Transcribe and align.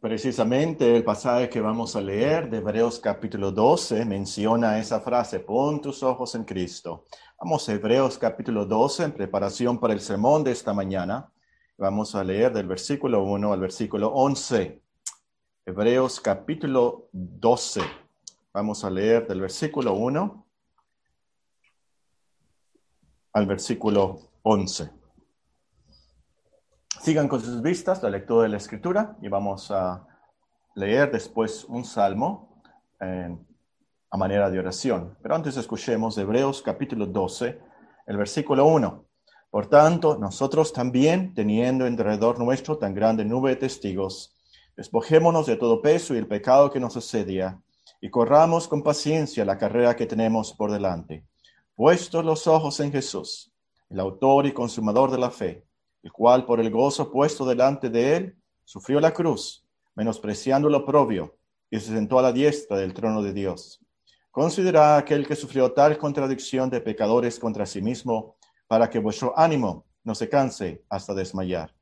Precisamente 0.00 0.94
el 0.94 1.02
pasaje 1.02 1.48
que 1.48 1.60
vamos 1.60 1.96
a 1.96 2.00
leer 2.00 2.48
de 2.48 2.58
Hebreos 2.58 3.00
capítulo 3.00 3.50
12 3.50 4.04
menciona 4.04 4.78
esa 4.78 5.00
frase, 5.00 5.40
pon 5.40 5.80
tus 5.80 6.04
ojos 6.04 6.36
en 6.36 6.44
Cristo. 6.44 7.06
Vamos 7.36 7.68
a 7.68 7.72
Hebreos 7.72 8.16
capítulo 8.16 8.64
12 8.64 9.02
en 9.02 9.12
preparación 9.12 9.80
para 9.80 9.92
el 9.94 10.00
sermón 10.00 10.44
de 10.44 10.52
esta 10.52 10.72
mañana. 10.72 11.32
Vamos 11.76 12.14
a 12.14 12.22
leer 12.22 12.52
del 12.52 12.68
versículo 12.68 13.24
1 13.24 13.52
al 13.52 13.58
versículo 13.58 14.12
11. 14.14 14.80
Hebreos 15.66 16.20
capítulo 16.20 17.08
12. 17.10 17.80
Vamos 18.52 18.84
a 18.84 18.90
leer 18.90 19.26
del 19.26 19.40
versículo 19.40 19.94
1 19.94 20.46
al 23.32 23.46
versículo 23.46 24.20
11. 24.44 24.97
Sigan 27.00 27.28
con 27.28 27.40
sus 27.40 27.62
vistas 27.62 28.02
la 28.02 28.10
lectura 28.10 28.42
de 28.42 28.48
la 28.48 28.56
escritura 28.56 29.16
y 29.22 29.28
vamos 29.28 29.70
a 29.70 30.04
leer 30.74 31.12
después 31.12 31.64
un 31.64 31.84
salmo 31.84 32.60
eh, 33.00 33.36
a 34.10 34.16
manera 34.16 34.50
de 34.50 34.58
oración. 34.58 35.16
Pero 35.22 35.36
antes 35.36 35.56
escuchemos 35.56 36.18
Hebreos 36.18 36.60
capítulo 36.60 37.06
12, 37.06 37.60
el 38.06 38.16
versículo 38.16 38.66
1. 38.66 39.04
Por 39.48 39.66
tanto, 39.68 40.18
nosotros 40.18 40.72
también, 40.72 41.34
teniendo 41.34 41.86
en 41.86 41.94
derredor 41.94 42.40
nuestro 42.40 42.78
tan 42.78 42.94
grande 42.94 43.24
nube 43.24 43.50
de 43.50 43.56
testigos, 43.56 44.36
despojémonos 44.76 45.46
de 45.46 45.56
todo 45.56 45.80
peso 45.80 46.14
y 46.14 46.18
el 46.18 46.26
pecado 46.26 46.70
que 46.70 46.80
nos 46.80 46.96
asedia, 46.96 47.60
y 48.00 48.10
corramos 48.10 48.66
con 48.66 48.82
paciencia 48.82 49.44
la 49.44 49.56
carrera 49.56 49.94
que 49.94 50.06
tenemos 50.06 50.52
por 50.52 50.72
delante, 50.72 51.24
puestos 51.76 52.24
los 52.24 52.48
ojos 52.48 52.80
en 52.80 52.90
Jesús, 52.90 53.52
el 53.88 54.00
autor 54.00 54.46
y 54.46 54.52
consumador 54.52 55.12
de 55.12 55.18
la 55.18 55.30
fe 55.30 55.67
el 56.02 56.12
cual 56.12 56.44
por 56.44 56.60
el 56.60 56.70
gozo 56.70 57.10
puesto 57.10 57.44
delante 57.44 57.90
de 57.90 58.16
él 58.16 58.36
sufrió 58.64 59.00
la 59.00 59.12
cruz, 59.12 59.66
menospreciando 59.94 60.68
lo 60.68 60.84
propio, 60.84 61.36
y 61.70 61.80
se 61.80 61.92
sentó 61.92 62.18
a 62.18 62.22
la 62.22 62.32
diestra 62.32 62.78
del 62.78 62.94
trono 62.94 63.22
de 63.22 63.32
Dios. 63.32 63.80
Considera 64.30 64.96
aquel 64.96 65.26
que 65.26 65.36
sufrió 65.36 65.72
tal 65.72 65.98
contradicción 65.98 66.70
de 66.70 66.80
pecadores 66.80 67.38
contra 67.38 67.66
sí 67.66 67.82
mismo, 67.82 68.36
para 68.66 68.88
que 68.88 68.98
vuestro 68.98 69.36
ánimo 69.38 69.86
no 70.04 70.14
se 70.14 70.28
canse 70.28 70.84
hasta 70.88 71.14
desmayar. 71.14 71.74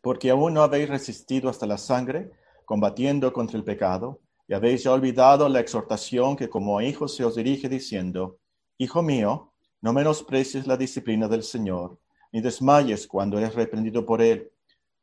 Porque 0.00 0.30
aún 0.30 0.54
no 0.54 0.62
habéis 0.62 0.88
resistido 0.88 1.48
hasta 1.48 1.66
la 1.66 1.78
sangre, 1.78 2.30
combatiendo 2.64 3.32
contra 3.32 3.58
el 3.58 3.64
pecado, 3.64 4.20
y 4.46 4.54
habéis 4.54 4.84
ya 4.84 4.92
olvidado 4.92 5.48
la 5.48 5.60
exhortación 5.60 6.36
que 6.36 6.48
como 6.48 6.80
hijos 6.80 7.14
se 7.14 7.24
os 7.24 7.34
dirige 7.34 7.68
diciendo, 7.68 8.38
Hijo 8.78 9.02
mío, 9.02 9.52
no 9.80 9.92
menosprecies 9.92 10.66
la 10.66 10.76
disciplina 10.76 11.28
del 11.28 11.42
Señor 11.42 11.98
ni 12.34 12.40
desmayes 12.40 13.06
cuando 13.06 13.38
eres 13.38 13.54
reprendido 13.54 14.04
por 14.04 14.20
él, 14.20 14.50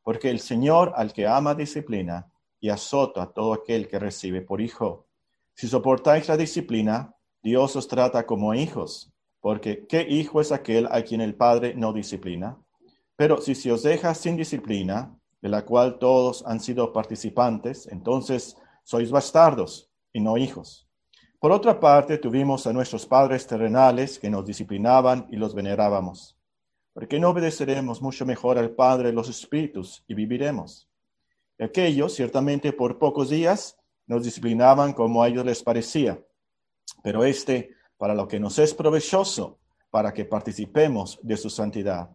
porque 0.02 0.28
el 0.28 0.38
Señor 0.38 0.92
al 0.94 1.14
que 1.14 1.26
ama 1.26 1.54
disciplina 1.54 2.30
y 2.60 2.68
azota 2.68 3.22
a 3.22 3.32
todo 3.32 3.54
aquel 3.54 3.88
que 3.88 3.98
recibe 3.98 4.42
por 4.42 4.60
hijo. 4.60 5.06
Si 5.54 5.66
soportáis 5.66 6.28
la 6.28 6.36
disciplina, 6.36 7.16
Dios 7.42 7.74
os 7.74 7.88
trata 7.88 8.26
como 8.26 8.52
hijos, 8.52 9.10
porque 9.40 9.86
¿qué 9.86 10.02
hijo 10.02 10.42
es 10.42 10.52
aquel 10.52 10.86
a 10.90 11.00
quien 11.00 11.22
el 11.22 11.34
Padre 11.34 11.72
no 11.74 11.94
disciplina? 11.94 12.58
Pero 13.16 13.40
si 13.40 13.54
se 13.54 13.72
os 13.72 13.82
deja 13.82 14.14
sin 14.14 14.36
disciplina, 14.36 15.18
de 15.40 15.48
la 15.48 15.64
cual 15.64 15.98
todos 15.98 16.44
han 16.46 16.60
sido 16.60 16.92
participantes, 16.92 17.86
entonces 17.86 18.58
sois 18.84 19.10
bastardos 19.10 19.90
y 20.12 20.20
no 20.20 20.36
hijos. 20.36 20.86
Por 21.40 21.50
otra 21.50 21.80
parte, 21.80 22.18
tuvimos 22.18 22.66
a 22.66 22.74
nuestros 22.74 23.06
padres 23.06 23.46
terrenales 23.46 24.18
que 24.18 24.28
nos 24.28 24.44
disciplinaban 24.44 25.26
y 25.30 25.36
los 25.36 25.54
venerábamos. 25.54 26.36
¿Por 26.92 27.08
qué 27.08 27.18
no 27.18 27.30
obedeceremos 27.30 28.02
mucho 28.02 28.26
mejor 28.26 28.58
al 28.58 28.70
Padre 28.70 29.08
de 29.08 29.14
los 29.14 29.28
Espíritus 29.28 30.04
y 30.06 30.14
viviremos? 30.14 30.88
Aquellos, 31.58 32.14
ciertamente 32.14 32.72
por 32.72 32.98
pocos 32.98 33.30
días, 33.30 33.78
nos 34.06 34.24
disciplinaban 34.24 34.92
como 34.92 35.22
a 35.22 35.28
ellos 35.28 35.46
les 35.46 35.62
parecía, 35.62 36.22
pero 37.02 37.24
este 37.24 37.70
para 37.96 38.14
lo 38.14 38.26
que 38.26 38.40
nos 38.40 38.58
es 38.58 38.74
provechoso, 38.74 39.60
para 39.90 40.12
que 40.12 40.24
participemos 40.24 41.18
de 41.22 41.36
su 41.36 41.48
santidad. 41.48 42.10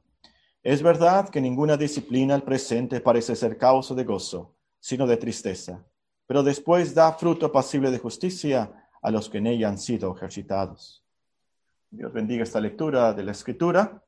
Es 0.62 0.84
verdad 0.84 1.30
que 1.30 1.40
ninguna 1.40 1.78
disciplina 1.78 2.36
al 2.36 2.44
presente 2.44 3.00
parece 3.00 3.36
ser 3.36 3.58
causa 3.58 3.96
de 3.96 4.04
gozo, 4.04 4.54
sino 4.80 5.08
de 5.08 5.18
tristeza, 5.18 5.86
pero 6.26 6.44
después 6.44 6.94
da 6.94 7.14
fruto 7.14 7.52
pasible 7.52 7.90
de 7.90 8.00
justicia 8.00 8.90
a 9.02 9.12
los 9.12 9.30
que 9.30 9.38
en 9.38 9.48
ella 9.48 9.70
han 9.70 9.78
sido 9.78 10.14
ejercitados. 10.16 11.04
Dios 11.90 12.12
bendiga 12.12 12.44
esta 12.44 12.60
lectura 12.60 13.14
de 13.14 13.24
la 13.24 13.32
Escritura. 13.32 14.04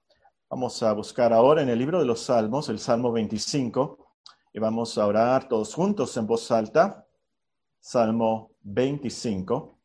Vamos 0.51 0.81
a 0.81 0.91
buscar 0.93 1.31
ahora 1.31 1.61
en 1.61 1.69
el 1.69 1.77
libro 1.77 1.99
de 1.99 2.05
los 2.05 2.21
Salmos, 2.21 2.69
el 2.69 2.79
Salmo 2.79 3.11
25, 3.11 3.99
y 4.51 4.57
vamos 4.57 4.97
a 4.97 5.05
orar 5.05 5.47
todos 5.47 5.75
juntos 5.75 6.17
en 6.17 6.25
voz 6.25 6.49
alta. 6.49 7.05
Salmo 7.79 8.49
25. 8.63 9.77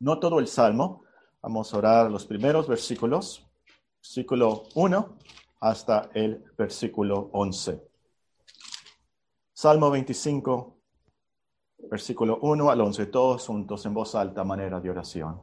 No 0.00 0.18
todo 0.18 0.40
el 0.40 0.48
Salmo, 0.48 1.04
vamos 1.40 1.72
a 1.72 1.78
orar 1.78 2.10
los 2.10 2.26
primeros 2.26 2.66
versículos, 2.66 3.46
versículo 4.02 4.64
1 4.74 5.16
hasta 5.60 6.10
el 6.12 6.42
versículo 6.58 7.30
11. 7.32 7.80
Salmo 9.52 9.92
25, 9.92 10.76
versículo 11.88 12.40
1 12.42 12.68
al 12.68 12.80
11, 12.80 13.06
todos 13.06 13.46
juntos 13.46 13.86
en 13.86 13.94
voz 13.94 14.16
alta, 14.16 14.42
manera 14.42 14.80
de 14.80 14.90
oración. 14.90 15.40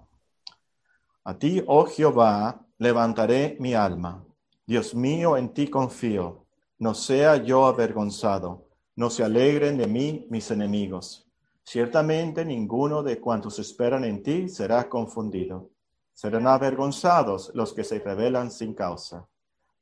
A 1.24 1.38
ti, 1.38 1.64
oh 1.66 1.86
Jehová, 1.86 2.60
levantaré 2.84 3.56
mi 3.62 3.74
alma. 3.74 4.26
Dios 4.68 4.94
mío, 4.94 5.38
en 5.38 5.54
ti 5.54 5.70
confío. 5.70 6.46
No 6.80 6.94
sea 6.94 7.38
yo 7.38 7.66
avergonzado. 7.66 8.68
No 8.96 9.10
se 9.10 9.24
alegren 9.24 9.78
de 9.78 9.88
mí 9.88 10.28
mis 10.30 10.52
enemigos. 10.52 11.26
Ciertamente 11.64 12.44
ninguno 12.44 13.02
de 13.02 13.22
cuantos 13.22 13.58
esperan 13.58 14.04
en 14.04 14.22
ti 14.22 14.50
será 14.50 14.90
confundido. 14.90 15.70
Serán 16.14 16.46
avergonzados 16.46 17.52
los 17.56 17.74
que 17.74 17.86
se 17.86 18.00
rebelan 18.00 18.52
sin 18.52 18.74
causa. 18.74 19.30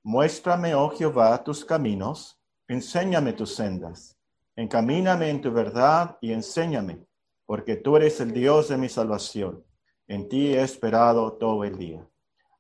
Muéstrame, 0.04 0.76
oh 0.76 0.90
Jehová, 0.90 1.44
tus 1.44 1.66
caminos, 1.66 2.40
enséñame 2.68 3.34
tus 3.34 3.56
sendas. 3.56 4.16
Encamíname 4.56 5.30
en 5.30 5.42
tu 5.42 5.52
verdad 5.52 6.18
y 6.22 6.34
enséñame, 6.34 7.04
porque 7.48 7.78
tú 7.78 7.98
eres 7.98 8.20
el 8.22 8.32
Dios 8.32 8.70
de 8.70 8.78
mi 8.78 8.90
salvación. 8.90 9.64
En 10.08 10.30
ti 10.30 10.54
he 10.54 10.62
esperado 10.62 11.34
todo 11.34 11.64
el 11.64 11.78
día. 11.78 12.08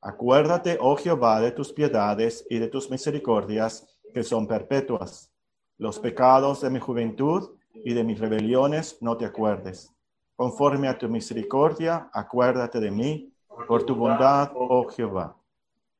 Acuérdate, 0.01 0.79
oh 0.81 0.95
Jehová, 0.95 1.39
de 1.41 1.51
tus 1.51 1.71
piedades 1.71 2.45
y 2.49 2.57
de 2.57 2.67
tus 2.67 2.89
misericordias 2.89 3.87
que 4.13 4.23
son 4.23 4.47
perpetuas. 4.47 5.31
Los 5.77 5.99
pecados 5.99 6.61
de 6.61 6.71
mi 6.71 6.79
juventud 6.79 7.51
y 7.73 7.93
de 7.93 8.03
mis 8.03 8.19
rebeliones 8.19 8.97
no 9.01 9.15
te 9.15 9.25
acuerdes. 9.25 9.93
Conforme 10.35 10.87
a 10.87 10.97
tu 10.97 11.07
misericordia, 11.07 12.09
acuérdate 12.13 12.79
de 12.79 12.89
mí, 12.89 13.31
por 13.67 13.83
tu 13.83 13.95
bondad, 13.95 14.51
oh 14.55 14.87
Jehová. 14.89 15.37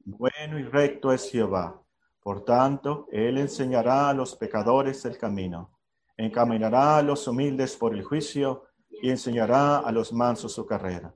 Bueno 0.04 0.58
y 0.58 0.64
recto 0.64 1.12
es 1.12 1.30
Jehová. 1.30 1.80
Por 2.24 2.44
tanto, 2.44 3.08
Él 3.12 3.38
enseñará 3.38 4.10
a 4.10 4.14
los 4.16 4.36
pecadores 4.36 5.06
el 5.06 5.20
camino, 5.20 5.78
encaminará 6.18 6.98
a 6.98 7.04
los 7.04 7.28
humildes 7.28 7.78
por 7.78 7.94
el 7.94 8.04
juicio 8.04 8.64
y 8.90 9.12
enseñará 9.12 9.78
a 9.78 9.92
los 9.92 10.12
mansos 10.12 10.54
su 10.54 10.66
carrera. 10.66 11.14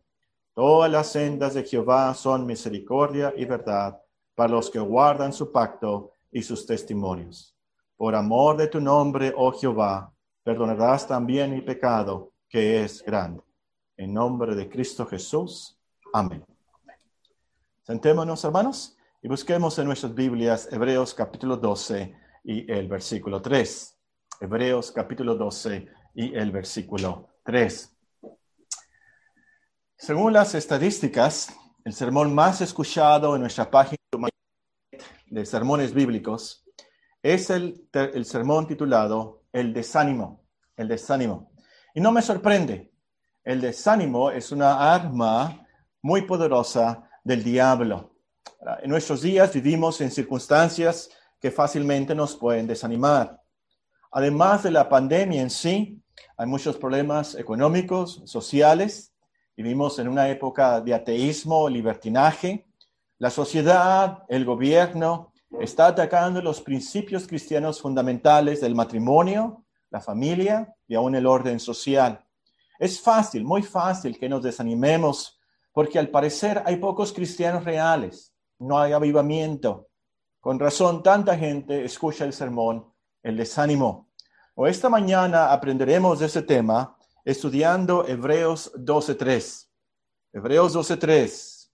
Todas 0.56 0.90
las 0.90 1.12
sendas 1.12 1.54
de 1.54 1.66
Jehová 1.66 2.14
son 2.14 2.46
misericordia 2.46 3.34
y 3.36 3.44
verdad 3.44 4.02
para 4.36 4.54
los 4.54 4.72
que 4.72 4.80
guardan 4.80 5.34
su 5.34 5.52
pacto 5.52 6.14
y 6.32 6.42
sus 6.44 6.66
testimonios. 6.66 7.54
Por 7.98 8.16
amor 8.16 8.56
de 8.56 8.68
tu 8.68 8.80
nombre, 8.80 9.34
oh 9.36 9.52
Jehová, 9.52 10.14
perdonarás 10.44 11.06
también 11.06 11.52
mi 11.52 11.60
pecado, 11.60 12.32
que 12.48 12.82
es 12.82 13.04
grande. 13.04 13.42
En 13.98 14.14
nombre 14.14 14.56
de 14.56 14.70
Cristo 14.70 15.06
Jesús. 15.06 15.78
Amén. 16.14 16.46
Sentémonos, 17.84 18.46
hermanos, 18.46 18.98
y 19.22 19.28
busquemos 19.28 19.78
en 19.78 19.88
nuestras 19.88 20.16
Biblias 20.16 20.70
Hebreos 20.72 21.14
capítulo 21.14 21.58
12 21.58 22.16
y 22.46 22.72
el 22.72 22.88
versículo 22.88 23.42
3. 23.42 23.98
Hebreos 24.40 24.94
capítulo 24.94 25.36
12 25.36 25.86
y 26.14 26.34
el 26.34 26.52
versículo 26.52 27.28
3. 27.44 27.95
Según 29.98 30.34
las 30.34 30.54
estadísticas, 30.56 31.56
el 31.86 31.94
sermón 31.94 32.36
más 32.36 32.60
escuchado 32.60 33.34
en 33.34 33.42
nuestra 33.42 33.72
página 33.72 33.98
de 35.28 35.46
sermones 35.46 35.94
bíblicos 35.94 36.66
es 37.24 37.50
el, 37.50 37.88
sermón 38.26 38.68
titulado 38.68 39.44
El 39.54 39.74
desánimo, 39.74 40.44
el 40.76 40.90
desánimo. 40.90 41.54
Y 41.94 42.02
no 42.02 42.12
me 42.12 42.22
sorprende, 42.22 42.92
el 43.46 43.62
desánimo 43.62 44.32
es 44.32 44.52
una 44.52 44.94
arma 44.94 45.66
muy 46.02 46.24
poderosa 46.24 47.10
del 47.24 47.42
diablo. 47.42 48.18
En 48.84 48.90
nuestros 48.90 49.22
días 49.22 49.54
vivimos 49.54 50.02
en 50.02 50.12
circunstancias 50.12 51.10
que 51.40 51.52
fácilmente 51.52 52.14
nos 52.14 52.36
pueden 52.36 52.68
desanimar. 52.68 53.42
Además 54.12 54.64
de 54.64 54.72
la 54.72 54.90
pandemia 54.90 55.42
en 55.42 55.50
sí, 55.50 56.04
hay 56.36 56.48
muchos 56.48 56.76
problemas 56.76 57.36
económicos, 57.36 58.22
sociales, 58.26 59.15
Vivimos 59.58 59.98
en 60.00 60.10
una 60.10 60.28
época 60.28 60.82
de 60.82 60.94
ateísmo, 60.94 61.70
libertinaje. 61.70 62.68
La 63.20 63.30
sociedad, 63.30 64.24
el 64.28 64.44
gobierno, 64.44 65.32
está 65.62 65.88
atacando 65.88 66.42
los 66.42 66.60
principios 66.60 67.26
cristianos 67.26 67.80
fundamentales 67.82 68.60
del 68.60 68.76
matrimonio, 68.76 69.64
la 69.90 70.02
familia 70.02 70.76
y 70.90 70.96
aún 70.96 71.16
el 71.16 71.26
orden 71.26 71.62
social. 71.62 72.22
Es 72.78 73.00
fácil, 73.00 73.46
muy 73.46 73.64
fácil 73.64 74.20
que 74.20 74.28
nos 74.28 74.44
desanimemos 74.44 75.40
porque 75.72 76.00
al 76.00 76.10
parecer 76.10 76.62
hay 76.66 76.76
pocos 76.76 77.14
cristianos 77.14 77.64
reales, 77.64 78.34
no 78.60 78.78
hay 78.78 78.92
avivamiento. 78.92 79.88
Con 80.42 80.60
razón, 80.60 81.02
tanta 81.02 81.38
gente 81.38 81.86
escucha 81.86 82.26
el 82.26 82.34
sermón, 82.34 82.92
el 83.24 83.38
desánimo. 83.38 84.10
O 84.54 84.68
esta 84.68 84.90
mañana 84.90 85.54
aprenderemos 85.54 86.20
de 86.20 86.26
ese 86.26 86.42
tema 86.42 86.95
estudiando 87.26 88.08
Hebreos 88.08 88.72
12.3. 88.76 89.68
Hebreos 90.32 90.76
12.3. 90.76 91.70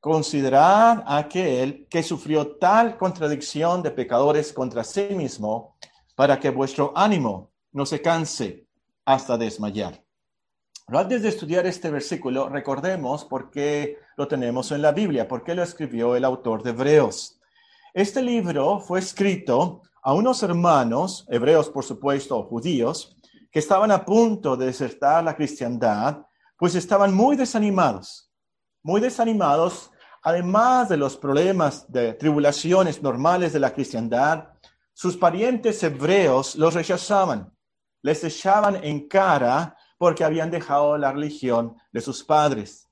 Considerad 0.00 1.02
aquel 1.06 1.86
que 1.88 2.02
sufrió 2.02 2.56
tal 2.56 2.96
contradicción 2.96 3.82
de 3.82 3.90
pecadores 3.90 4.52
contra 4.52 4.84
sí 4.84 5.08
mismo, 5.10 5.76
para 6.14 6.38
que 6.38 6.50
vuestro 6.50 6.92
ánimo 6.94 7.52
no 7.72 7.84
se 7.84 8.00
canse 8.00 8.66
hasta 9.04 9.36
desmayar. 9.36 10.02
Antes 10.86 11.22
de 11.22 11.28
estudiar 11.28 11.66
este 11.66 11.90
versículo, 11.90 12.48
recordemos 12.48 13.24
por 13.24 13.50
qué 13.50 13.98
lo 14.16 14.28
tenemos 14.28 14.70
en 14.72 14.82
la 14.82 14.92
Biblia, 14.92 15.26
por 15.26 15.42
qué 15.42 15.54
lo 15.54 15.62
escribió 15.62 16.14
el 16.14 16.24
autor 16.24 16.62
de 16.62 16.70
Hebreos. 16.70 17.40
Este 17.94 18.22
libro 18.22 18.78
fue 18.80 18.98
escrito 18.98 19.82
a 20.02 20.12
unos 20.12 20.42
hermanos, 20.42 21.26
hebreos 21.28 21.70
por 21.70 21.84
supuesto, 21.84 22.42
judíos, 22.44 23.16
que 23.52 23.58
estaban 23.58 23.90
a 23.90 24.04
punto 24.04 24.56
de 24.56 24.66
desertar 24.66 25.22
la 25.22 25.36
cristiandad, 25.36 26.24
pues 26.56 26.74
estaban 26.74 27.12
muy 27.12 27.36
desanimados, 27.36 28.32
muy 28.82 28.98
desanimados, 29.00 29.90
además 30.22 30.88
de 30.88 30.96
los 30.96 31.18
problemas 31.18 31.90
de 31.92 32.14
tribulaciones 32.14 33.02
normales 33.02 33.52
de 33.52 33.60
la 33.60 33.74
cristiandad, 33.74 34.48
sus 34.94 35.18
parientes 35.18 35.82
hebreos 35.82 36.56
los 36.56 36.72
rechazaban, 36.72 37.52
les 38.00 38.24
echaban 38.24 38.82
en 38.82 39.06
cara 39.06 39.76
porque 39.98 40.24
habían 40.24 40.50
dejado 40.50 40.96
la 40.96 41.12
religión 41.12 41.76
de 41.92 42.00
sus 42.00 42.24
padres. 42.24 42.88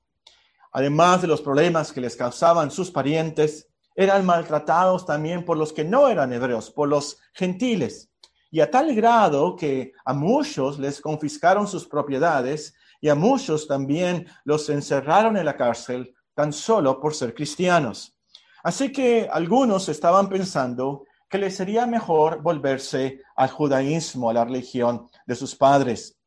Además 0.71 1.23
de 1.23 1.27
los 1.27 1.41
problemas 1.41 1.91
que 1.91 2.01
les 2.01 2.15
causaban 2.15 2.69
sus 2.69 2.91
parientes, 2.91 3.67
eran 3.95 4.25
maltratados 4.25 5.05
también 5.07 5.43
por 5.43 5.57
los 5.57 5.73
que 5.73 5.83
no 5.83 6.07
eran 6.07 6.31
hebreos, 6.31 6.69
por 6.69 6.87
los 6.87 7.19
gentiles 7.33 8.10
y 8.51 8.59
a 8.59 8.69
tal 8.69 8.93
grado 8.93 9.55
que 9.55 9.93
a 10.03 10.13
muchos 10.13 10.77
les 10.77 10.99
confiscaron 10.99 11.67
sus 11.67 11.87
propiedades 11.87 12.75
y 12.99 13.07
a 13.07 13.15
muchos 13.15 13.65
también 13.65 14.27
los 14.43 14.69
encerraron 14.69 15.37
en 15.37 15.45
la 15.45 15.55
cárcel 15.55 16.13
tan 16.35 16.51
solo 16.51 16.99
por 16.99 17.15
ser 17.15 17.33
cristianos. 17.33 18.13
Así 18.61 18.91
que 18.91 19.27
algunos 19.31 19.87
estaban 19.87 20.27
pensando 20.27 21.05
que 21.29 21.37
les 21.37 21.55
sería 21.55 21.87
mejor 21.87 22.41
volverse 22.41 23.21
al 23.37 23.49
judaísmo, 23.49 24.29
a 24.29 24.33
la 24.33 24.43
religión 24.43 25.09
de 25.25 25.35
sus 25.35 25.55
padres. 25.55 26.19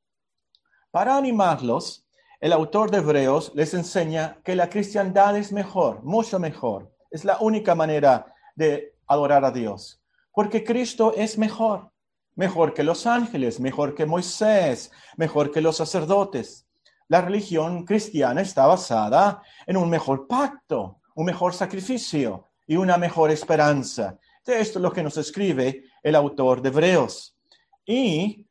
Para 0.90 1.16
animarlos, 1.16 2.06
el 2.40 2.52
autor 2.52 2.90
de 2.90 2.98
Hebreos 2.98 3.52
les 3.54 3.74
enseña 3.74 4.38
que 4.42 4.56
la 4.56 4.70
cristiandad 4.70 5.36
es 5.36 5.52
mejor, 5.52 6.02
mucho 6.02 6.38
mejor. 6.38 6.90
Es 7.10 7.24
la 7.24 7.36
única 7.38 7.74
manera 7.74 8.34
de 8.56 8.94
adorar 9.06 9.44
a 9.44 9.50
Dios, 9.50 10.02
porque 10.32 10.64
Cristo 10.64 11.12
es 11.14 11.36
mejor 11.36 11.93
mejor 12.36 12.74
que 12.74 12.82
los 12.82 13.06
ángeles, 13.06 13.60
mejor 13.60 13.94
que 13.94 14.06
Moisés, 14.06 14.90
mejor 15.16 15.50
que 15.50 15.60
los 15.60 15.76
sacerdotes. 15.76 16.66
La 17.08 17.20
religión 17.20 17.84
cristiana 17.84 18.40
está 18.40 18.66
basada 18.66 19.42
en 19.66 19.76
un 19.76 19.90
mejor 19.90 20.26
pacto, 20.26 21.00
un 21.14 21.26
mejor 21.26 21.54
sacrificio 21.54 22.48
y 22.66 22.76
una 22.76 22.96
mejor 22.96 23.30
esperanza. 23.30 24.18
De 24.44 24.60
esto 24.60 24.78
es 24.78 24.82
lo 24.82 24.92
que 24.92 25.02
nos 25.02 25.16
escribe 25.16 25.84
el 26.02 26.14
autor 26.14 26.60
de 26.60 26.68
Hebreos. 26.70 27.36
Y 27.86 28.46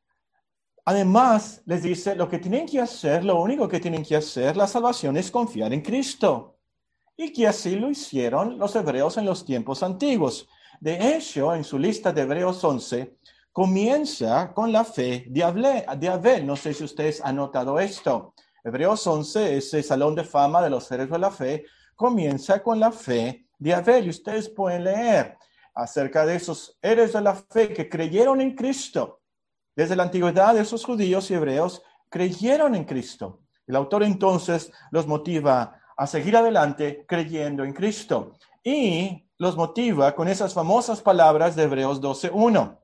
además 0.86 1.62
les 1.66 1.84
dice 1.84 2.16
lo 2.16 2.30
que 2.30 2.40
tienen 2.40 2.66
que 2.66 2.80
hacer, 2.80 3.24
lo 3.24 3.42
único 3.42 3.68
que 3.68 3.80
tienen 3.80 4.04
que 4.04 4.16
hacer, 4.16 4.56
la 4.56 4.68
salvación 4.68 5.18
es 5.18 5.32
confiar 5.32 5.74
en 5.74 5.82
Cristo. 5.82 6.58
Y 7.16 7.32
que 7.32 7.48
así 7.48 7.76
lo 7.76 7.92
hicieron 7.92 8.58
los 8.58 8.76
hebreos 8.76 9.18
en 9.18 9.26
los 9.26 9.46
tiempos 9.46 9.84
antiguos. 9.84 10.48
De 10.80 11.16
hecho, 11.16 11.54
en 11.54 11.64
su 11.64 11.78
lista 11.78 12.12
de 12.12 12.22
Hebreos 12.22 12.64
11, 12.64 13.18
comienza 13.54 14.52
con 14.52 14.72
la 14.72 14.84
fe 14.84 15.26
de 15.30 15.44
Abel. 15.44 16.46
No 16.46 16.56
sé 16.56 16.74
si 16.74 16.84
ustedes 16.84 17.22
han 17.24 17.36
notado 17.36 17.80
esto. 17.80 18.34
Hebreos 18.64 19.06
11, 19.06 19.58
ese 19.58 19.84
salón 19.84 20.16
de 20.16 20.24
fama 20.24 20.62
de 20.62 20.72
los 20.72 20.86
seres 20.86 21.10
de 21.10 21.20
la 21.20 21.30
fe, 21.30 21.66
comienza 21.96 22.64
con 22.64 22.80
la 22.80 22.92
fe 22.92 23.46
de 23.60 23.74
Abel. 23.74 24.08
Y 24.08 24.10
ustedes 24.10 24.50
pueden 24.50 24.86
leer 24.86 25.38
acerca 25.76 26.26
de 26.26 26.36
esos 26.36 26.78
héroes 26.82 27.14
de 27.14 27.22
la 27.22 27.36
fe 27.36 27.72
que 27.72 27.88
creyeron 27.88 28.42
en 28.42 28.56
Cristo. 28.56 29.22
Desde 29.76 29.96
la 29.96 30.04
antigüedad, 30.04 30.58
esos 30.58 30.84
judíos 30.84 31.30
y 31.30 31.36
hebreos 31.36 31.84
creyeron 32.10 32.74
en 32.74 32.86
Cristo. 32.86 33.42
El 33.68 33.76
autor 33.76 34.04
entonces 34.04 34.72
los 34.92 35.06
motiva 35.06 35.80
a 35.96 36.08
seguir 36.08 36.36
adelante 36.36 37.06
creyendo 37.08 37.64
en 37.64 37.74
Cristo. 37.74 38.34
Y 38.64 39.28
los 39.38 39.56
motiva 39.56 40.16
con 40.16 40.28
esas 40.28 40.54
famosas 40.56 41.02
palabras 41.02 41.56
de 41.56 41.64
Hebreos 41.64 42.02
12.1. 42.02 42.80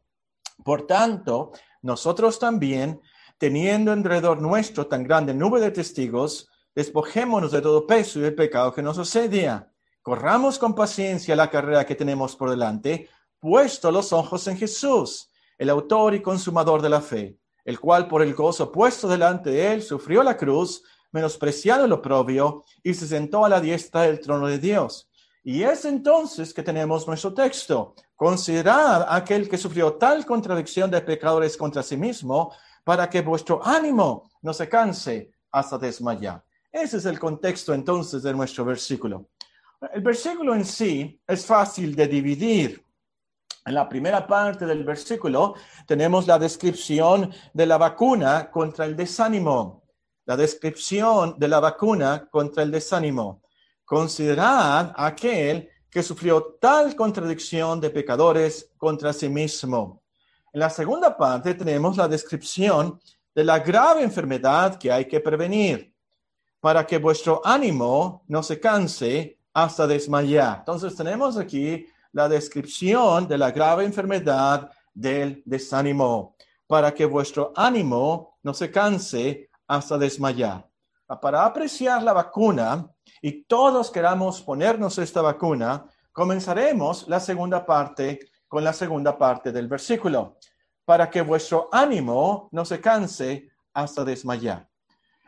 Por 0.64 0.86
tanto, 0.86 1.52
nosotros 1.82 2.40
también, 2.40 3.02
teniendo 3.38 3.92
alrededor 3.92 4.42
nuestro 4.42 4.88
tan 4.88 5.04
grande 5.04 5.34
nube 5.34 5.62
de 5.62 5.72
testigos, 5.72 6.50
despojémonos 6.76 7.52
de 7.52 7.62
todo 7.62 7.88
peso 7.88 8.20
y 8.20 8.26
el 8.26 8.36
pecado 8.36 8.74
que 8.74 8.82
nos 8.82 8.98
asedia. 8.98 9.72
Corramos 10.02 10.58
con 10.58 10.76
paciencia 10.76 11.36
la 11.36 11.50
carrera 11.50 11.86
que 11.86 11.96
tenemos 11.96 12.36
por 12.36 12.50
delante, 12.50 13.10
puesto 13.40 13.92
los 13.92 14.14
ojos 14.14 14.48
en 14.48 14.58
Jesús, 14.58 15.30
el 15.58 15.70
autor 15.70 16.14
y 16.16 16.22
consumador 16.22 16.82
de 16.82 16.90
la 16.90 17.02
fe, 17.02 17.38
el 17.66 17.80
cual 17.80 18.08
por 18.08 18.22
el 18.22 18.34
gozo 18.34 18.72
puesto 18.72 19.08
delante 19.08 19.50
de 19.50 19.74
él 19.74 19.82
sufrió 19.82 20.24
la 20.24 20.38
cruz, 20.38 20.84
menospreciado 21.12 21.86
el 21.86 21.92
oprobio, 21.92 22.64
y 22.84 22.94
se 22.94 23.08
sentó 23.08 23.46
a 23.46 23.50
la 23.50 23.60
diestra 23.60 24.04
del 24.04 24.20
trono 24.20 24.48
de 24.48 24.60
Dios. 24.60 25.09
Y 25.52 25.64
es 25.64 25.84
entonces 25.84 26.54
que 26.54 26.62
tenemos 26.62 27.08
nuestro 27.08 27.34
texto. 27.34 27.96
Considerad 28.16 29.08
aquel 29.10 29.50
que 29.50 29.58
sufrió 29.58 29.94
tal 29.94 30.24
contradicción 30.24 30.92
de 30.92 31.02
pecadores 31.02 31.58
contra 31.58 31.82
sí 31.82 31.98
mismo, 31.98 32.54
para 32.84 33.10
que 33.10 33.22
vuestro 33.22 33.60
ánimo 33.66 34.30
no 34.44 34.54
se 34.54 34.70
canse 34.70 35.32
hasta 35.52 35.80
desmayar. 35.80 36.44
Ese 36.72 36.98
es 36.98 37.06
el 37.08 37.18
contexto 37.18 37.74
entonces 37.74 38.22
de 38.22 38.32
nuestro 38.32 38.64
versículo. 38.64 39.30
El 39.92 40.04
versículo 40.04 40.54
en 40.54 40.64
sí 40.64 41.20
es 41.26 41.48
fácil 41.48 41.96
de 41.96 42.06
dividir. 42.06 42.86
En 43.66 43.74
la 43.74 43.90
primera 43.90 44.28
parte 44.28 44.68
del 44.68 44.84
versículo 44.84 45.56
tenemos 45.88 46.28
la 46.28 46.38
descripción 46.38 47.34
de 47.56 47.66
la 47.66 47.80
vacuna 47.80 48.52
contra 48.52 48.86
el 48.86 48.96
desánimo. 48.96 49.82
La 50.28 50.38
descripción 50.38 51.40
de 51.40 51.48
la 51.48 51.60
vacuna 51.60 52.28
contra 52.30 52.62
el 52.62 52.70
desánimo. 52.70 53.42
Considerad 53.90 54.94
aquel 54.96 55.68
que 55.90 56.04
sufrió 56.04 56.60
tal 56.62 56.96
contradicción 56.96 57.82
de 57.82 57.90
pecadores 57.90 58.70
contra 58.78 59.12
sí 59.12 59.28
mismo. 59.28 60.04
En 60.54 60.60
la 60.60 60.70
segunda 60.70 61.18
parte 61.18 61.56
tenemos 61.56 61.98
la 61.98 62.08
descripción 62.08 63.00
de 63.34 63.44
la 63.44 63.58
grave 63.58 64.04
enfermedad 64.04 64.78
que 64.78 64.92
hay 64.92 65.06
que 65.06 65.20
prevenir 65.20 65.92
para 66.60 66.86
que 66.86 67.00
vuestro 67.00 67.42
ánimo 67.44 68.22
no 68.28 68.44
se 68.44 68.60
canse 68.60 69.40
hasta 69.56 69.88
desmayar. 69.88 70.60
Entonces 70.60 70.96
tenemos 70.96 71.36
aquí 71.36 71.88
la 72.12 72.30
descripción 72.30 73.28
de 73.28 73.40
la 73.40 73.50
grave 73.50 73.86
enfermedad 73.86 74.70
del 74.94 75.42
desánimo 75.48 76.36
para 76.68 76.94
que 76.94 77.06
vuestro 77.06 77.54
ánimo 77.56 78.38
no 78.44 78.54
se 78.54 78.70
canse 78.70 79.50
hasta 79.66 79.98
desmayar. 79.98 80.69
Para 81.18 81.44
apreciar 81.44 82.04
la 82.04 82.14
vacuna, 82.14 82.88
y 83.20 83.44
todos 83.46 83.90
queramos 83.90 84.44
ponernos 84.44 85.00
esta 85.00 85.24
vacuna, 85.24 85.86
comenzaremos 86.12 87.08
la 87.08 87.20
segunda 87.20 87.66
parte 87.66 88.20
con 88.48 88.64
la 88.64 88.74
segunda 88.74 89.18
parte 89.18 89.52
del 89.52 89.68
versículo, 89.68 90.38
para 90.86 91.10
que 91.10 91.24
vuestro 91.24 91.68
ánimo 91.72 92.48
no 92.52 92.64
se 92.64 92.80
canse 92.80 93.50
hasta 93.74 94.04
desmayar. 94.04 94.70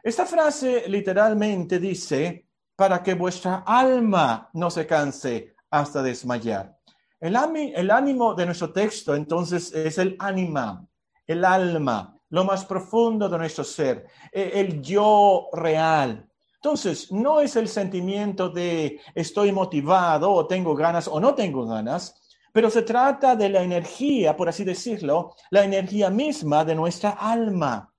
Esta 0.03 0.27
frase 0.27 0.83
literalmente 0.87 1.79
dice, 1.79 2.47
para 2.75 3.01
que 3.01 3.15
vuestra 3.15 3.63
alma 3.65 4.51
no 4.53 4.69
se 4.69 4.85
canse 4.85 5.55
hasta 5.71 6.03
desmayar. 6.03 6.77
El, 7.19 7.35
el 7.75 7.89
ánimo 7.89 8.35
de 8.35 8.45
nuestro 8.45 8.71
texto 8.71 9.15
entonces 9.15 9.73
es 9.73 9.97
el 9.97 10.15
ánima, 10.19 10.85
el 11.25 11.43
alma, 11.43 12.20
lo 12.31 12.43
más 12.43 12.65
profundo 12.65 13.29
de 13.29 13.37
nuestro 13.37 13.63
ser, 13.63 14.07
e, 14.31 14.51
el 14.55 14.81
yo 14.81 15.47
real, 15.53 16.27
entonces, 16.63 17.11
no 17.11 17.39
es 17.39 17.55
el 17.55 17.67
sentimiento 17.67 18.47
de 18.47 19.01
estoy 19.15 19.51
motivado 19.51 20.31
o 20.31 20.45
tengo 20.45 20.75
ganas 20.75 21.07
o 21.07 21.19
no 21.19 21.33
tengo 21.33 21.65
ganas, 21.65 22.13
pero 22.53 22.69
se 22.69 22.83
trata 22.83 23.35
de 23.35 23.49
la 23.49 23.63
energía, 23.63 24.37
por 24.37 24.47
así 24.47 24.63
decirlo, 24.63 25.33
la 25.49 25.63
energía 25.63 26.11
misma 26.11 26.63
de 26.63 26.75
nuestra 26.75 27.09
alma. 27.11 27.91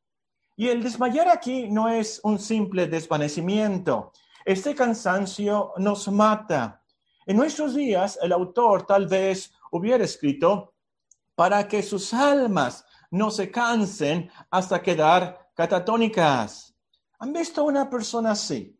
Y 0.54 0.68
el 0.68 0.80
desmayar 0.80 1.28
aquí 1.28 1.70
no 1.70 1.88
es 1.88 2.20
un 2.22 2.38
simple 2.38 2.86
desvanecimiento. 2.86 4.12
Este 4.44 4.76
cansancio 4.76 5.72
nos 5.78 6.06
mata. 6.06 6.84
En 7.26 7.38
nuestros 7.38 7.74
días, 7.74 8.16
el 8.22 8.30
autor 8.30 8.86
tal 8.86 9.08
vez 9.08 9.52
hubiera 9.72 10.04
escrito 10.04 10.74
para 11.34 11.66
que 11.66 11.82
sus 11.82 12.14
almas 12.14 12.84
no 13.12 13.30
se 13.30 13.50
cansen 13.50 14.30
hasta 14.50 14.82
quedar 14.82 15.50
catatónicas. 15.54 16.74
¿Han 17.18 17.32
visto 17.32 17.62
una 17.64 17.88
persona 17.88 18.32
así? 18.32 18.78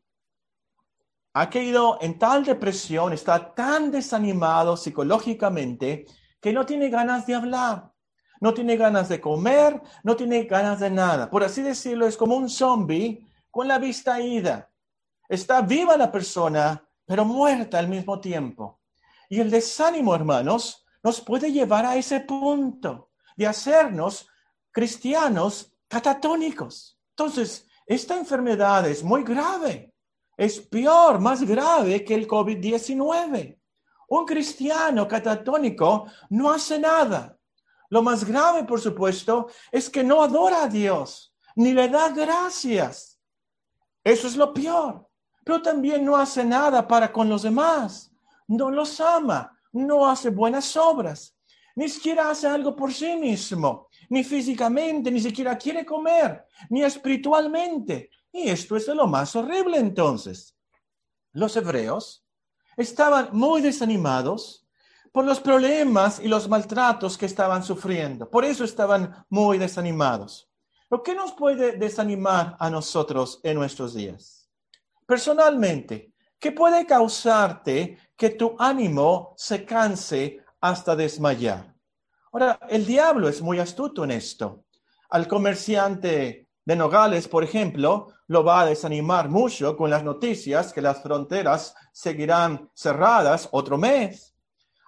Ha 1.35 1.49
caído 1.49 1.99
en 2.01 2.19
tal 2.19 2.45
depresión, 2.45 3.12
está 3.12 3.55
tan 3.55 3.91
desanimado 3.91 4.77
psicológicamente 4.77 6.07
que 6.41 6.53
no 6.53 6.67
tiene 6.67 6.89
ganas 6.89 7.27
de 7.27 7.35
hablar, 7.35 7.93
no 8.41 8.53
tiene 8.53 8.77
ganas 8.77 9.09
de 9.11 9.21
comer, 9.21 9.81
no 10.03 10.17
tiene 10.17 10.45
ganas 10.45 10.81
de 10.81 10.91
nada. 10.91 11.31
Por 11.31 11.45
así 11.45 11.62
decirlo, 11.62 12.07
es 12.07 12.17
como 12.17 12.35
un 12.35 12.49
zombie 12.49 13.27
con 13.51 13.69
la 13.69 13.79
vista 13.79 14.21
ida. 14.21 14.71
Está 15.29 15.61
viva 15.61 15.97
la 15.97 16.11
persona, 16.11 16.83
pero 17.05 17.25
muerta 17.25 17.79
al 17.79 17.89
mismo 17.89 18.19
tiempo. 18.19 18.81
Y 19.29 19.41
el 19.41 19.51
desánimo, 19.51 20.15
hermanos, 20.15 20.85
nos 21.03 21.21
puede 21.21 21.53
llevar 21.53 21.85
a 21.85 21.97
ese 21.97 22.21
punto 22.21 23.12
de 23.43 23.49
hacernos 23.49 24.29
cristianos 24.71 25.73
catatónicos. 25.89 26.99
Entonces, 27.11 27.67
esta 27.87 28.17
enfermedad 28.17 28.89
es 28.89 29.03
muy 29.03 29.25
grave. 29.25 29.93
Es 30.37 30.61
peor, 30.61 31.19
más 31.19 31.43
grave 31.43 32.05
que 32.05 32.15
el 32.15 32.27
COVID-19. 32.27 33.59
Un 34.09 34.25
cristiano 34.25 35.09
catatónico 35.09 36.07
no 36.31 36.53
hace 36.53 36.79
nada. 36.79 37.37
Lo 37.91 38.03
más 38.03 38.25
grave, 38.25 38.65
por 38.65 38.81
supuesto, 38.81 39.49
es 39.71 39.91
que 39.91 40.05
no 40.05 40.23
adora 40.23 40.63
a 40.63 40.69
Dios, 40.69 41.35
ni 41.57 41.73
le 41.73 41.89
da 41.89 42.11
gracias. 42.11 43.21
Eso 44.05 44.29
es 44.29 44.37
lo 44.37 44.55
peor. 44.55 45.09
Pero 45.45 45.61
también 45.61 46.05
no 46.05 46.17
hace 46.17 46.45
nada 46.45 46.87
para 46.87 47.13
con 47.13 47.29
los 47.29 47.43
demás. 47.43 48.13
No 48.47 48.71
los 48.71 49.01
ama, 49.01 49.59
no 49.73 50.09
hace 50.09 50.31
buenas 50.31 50.77
obras, 50.77 51.32
ni 51.76 51.88
siquiera 51.88 52.31
hace 52.31 52.47
algo 52.47 52.75
por 52.76 52.93
sí 52.93 53.17
mismo, 53.17 53.88
ni 54.09 54.25
físicamente, 54.25 55.11
ni 55.11 55.21
siquiera 55.21 55.57
quiere 55.57 55.85
comer, 55.85 56.47
ni 56.71 56.83
espiritualmente. 56.83 58.11
Y 58.33 58.49
esto 58.49 58.76
es 58.76 58.88
lo 58.88 59.07
más 59.07 59.35
horrible 59.37 59.79
entonces. 59.79 60.57
Los 61.33 61.57
hebreos 61.57 62.25
estaban 62.76 63.29
muy 63.33 63.62
desanimados 63.62 64.67
por 65.12 65.25
los 65.25 65.41
problemas 65.41 66.21
y 66.21 66.29
los 66.29 66.49
maltratos 66.49 67.19
que 67.19 67.26
estaban 67.26 67.62
sufriendo. 67.62 68.29
Por 68.29 68.45
eso 68.45 68.64
estaban 68.64 69.25
muy 69.29 69.59
desanimados. 69.59 70.50
¿Lo 70.88 71.02
que 71.02 71.14
nos 71.14 71.33
puede 71.33 71.73
desanimar 71.73 72.57
a 72.59 72.71
nosotros 72.71 73.41
en 73.43 73.57
nuestros 73.57 73.95
días? 73.95 74.49
Personalmente, 75.07 76.12
¿qué 76.38 76.52
puede 76.52 76.87
causarte 76.87 77.99
que 78.17 78.31
tu 78.31 78.57
ánimo 78.59 79.35
se 79.37 79.64
canse 79.64 80.42
hasta 80.62 80.97
desmayar? 80.97 81.75
Ahora, 82.33 82.59
el 82.71 82.87
diablo 82.87 83.28
es 83.28 83.42
muy 83.42 83.59
astuto 83.59 84.04
en 84.04 84.12
esto. 84.12 84.64
Al 85.11 85.28
comerciante 85.28 86.49
de 86.64 86.76
Nogales, 86.76 87.28
por 87.28 87.45
ejemplo, 87.45 88.09
lo 88.28 88.42
va 88.42 88.62
a 88.62 88.66
desanimar 88.66 89.28
mucho 89.28 89.76
con 89.76 89.90
las 89.90 90.02
noticias 90.02 90.73
que 90.73 90.81
las 90.81 91.02
fronteras 91.02 91.75
seguirán 91.92 92.71
cerradas 92.75 93.49
otro 93.52 93.76
mes. 93.76 94.35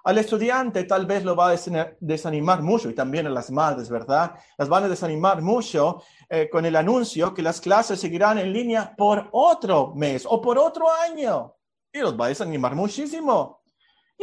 Al 0.04 0.18
estudiante 0.18 0.84
tal 0.84 1.06
vez 1.06 1.24
lo 1.24 1.34
va 1.34 1.50
a 1.50 1.56
desanimar 2.00 2.62
mucho 2.62 2.88
y 2.88 2.94
también 2.94 3.26
a 3.26 3.30
las 3.30 3.50
madres, 3.50 3.88
¿verdad? 3.88 4.34
Las 4.56 4.68
van 4.68 4.84
a 4.84 4.88
desanimar 4.88 5.42
mucho 5.42 6.02
eh, 6.28 6.48
con 6.50 6.64
el 6.64 6.76
anuncio 6.76 7.34
que 7.34 7.42
las 7.42 7.60
clases 7.60 8.00
seguirán 8.00 8.38
en 8.38 8.52
línea 8.52 8.94
por 8.96 9.28
otro 9.32 9.92
mes 9.94 10.24
o 10.28 10.40
por 10.40 10.58
otro 10.58 10.86
año. 10.90 11.54
Y 11.92 12.00
los 12.00 12.18
va 12.18 12.26
a 12.26 12.28
desanimar 12.28 12.74
muchísimo. 12.74 13.63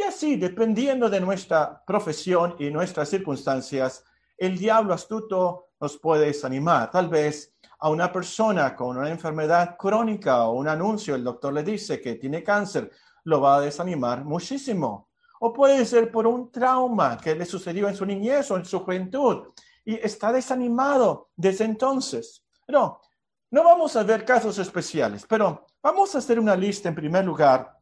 Y 0.02 0.04
así, 0.04 0.34
dependiendo 0.34 1.08
de 1.08 1.20
nuestra 1.20 1.80
profesión 1.86 2.56
y 2.58 2.70
nuestras 2.70 3.08
circunstancias, 3.08 4.04
el 4.36 4.58
diablo 4.58 4.94
astuto 4.94 5.68
nos 5.80 5.96
puede 5.96 6.26
desanimar. 6.26 6.90
Tal 6.90 7.08
vez 7.08 7.54
a 7.78 7.88
una 7.88 8.10
persona 8.10 8.74
con 8.74 8.96
una 8.96 9.08
enfermedad 9.08 9.76
crónica 9.78 10.44
o 10.46 10.54
un 10.54 10.66
anuncio, 10.66 11.14
el 11.14 11.22
doctor 11.22 11.52
le 11.52 11.62
dice 11.62 12.00
que 12.00 12.16
tiene 12.16 12.42
cáncer, 12.42 12.90
lo 13.22 13.40
va 13.40 13.56
a 13.56 13.60
desanimar 13.60 14.24
muchísimo. 14.24 15.10
O 15.38 15.52
puede 15.52 15.84
ser 15.84 16.10
por 16.10 16.26
un 16.26 16.50
trauma 16.50 17.16
que 17.16 17.36
le 17.36 17.46
sucedió 17.46 17.88
en 17.88 17.94
su 17.94 18.04
niñez 18.04 18.50
o 18.50 18.56
en 18.56 18.64
su 18.64 18.80
juventud 18.80 19.52
y 19.84 19.94
está 19.94 20.32
desanimado 20.32 21.30
desde 21.36 21.64
entonces. 21.64 22.44
No, 22.66 23.00
no 23.52 23.62
vamos 23.62 23.94
a 23.94 24.02
ver 24.02 24.24
casos 24.24 24.58
especiales, 24.58 25.24
pero 25.28 25.64
vamos 25.80 26.12
a 26.16 26.18
hacer 26.18 26.40
una 26.40 26.56
lista 26.56 26.88
en 26.88 26.96
primer 26.96 27.24
lugar 27.24 27.81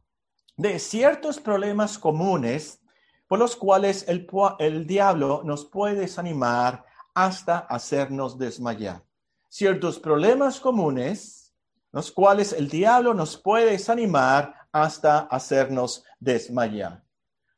de 0.61 0.77
ciertos 0.77 1.39
problemas 1.39 1.97
comunes 1.97 2.79
por 3.27 3.39
los 3.39 3.55
cuales 3.55 4.05
el, 4.07 4.85
diablo 4.85 5.41
nos 5.43 5.65
puede 5.65 5.95
desanimar 5.95 6.85
hasta 7.15 7.57
hacernos 7.57 8.37
desmayar. 8.37 9.03
Ciertos 9.49 9.97
problemas 9.97 10.59
comunes, 10.59 11.51
los 11.91 12.11
cuales 12.11 12.53
el 12.53 12.69
diablo 12.69 13.15
nos 13.15 13.37
puede 13.37 13.71
desanimar 13.71 14.53
hasta 14.71 15.21
hacernos 15.21 16.03
desmayar. 16.19 17.03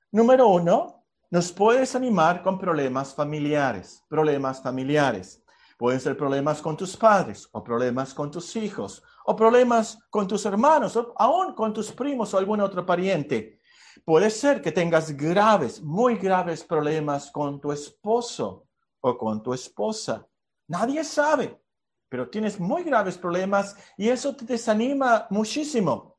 Número 0.09 0.47
uno, 0.47 1.03
nos 1.29 1.51
puede 1.51 1.81
desanimar 1.81 2.41
con 2.41 2.57
problemas 2.57 3.13
familiares, 3.13 4.01
problemas 4.07 4.61
familiares. 4.61 5.43
Pueden 5.77 5.99
ser 5.99 6.15
problemas 6.15 6.61
con 6.61 6.77
tus 6.77 6.95
padres 6.95 7.49
o 7.51 7.61
problemas 7.63 8.13
con 8.13 8.31
tus 8.31 8.55
hijos 8.55 9.03
o 9.25 9.35
problemas 9.35 9.97
con 10.09 10.27
tus 10.27 10.45
hermanos 10.45 10.95
o 10.95 11.13
aún 11.17 11.53
con 11.53 11.73
tus 11.73 11.91
primos 11.91 12.33
o 12.33 12.37
algún 12.37 12.61
otro 12.61 12.85
pariente. 12.85 13.61
Puede 14.05 14.29
ser 14.29 14.61
que 14.61 14.71
tengas 14.71 15.15
graves, 15.15 15.81
muy 15.81 16.15
graves 16.15 16.63
problemas 16.63 17.31
con 17.31 17.61
tu 17.61 17.71
esposo 17.71 18.67
o 19.01 19.17
con 19.17 19.41
tu 19.43 19.53
esposa. 19.53 20.27
Nadie 20.67 21.03
sabe, 21.03 21.61
pero 22.09 22.29
tienes 22.29 22.59
muy 22.59 22.83
graves 22.83 23.17
problemas 23.17 23.75
y 23.97 24.09
eso 24.09 24.35
te 24.35 24.45
desanima 24.45 25.27
muchísimo. 25.29 26.17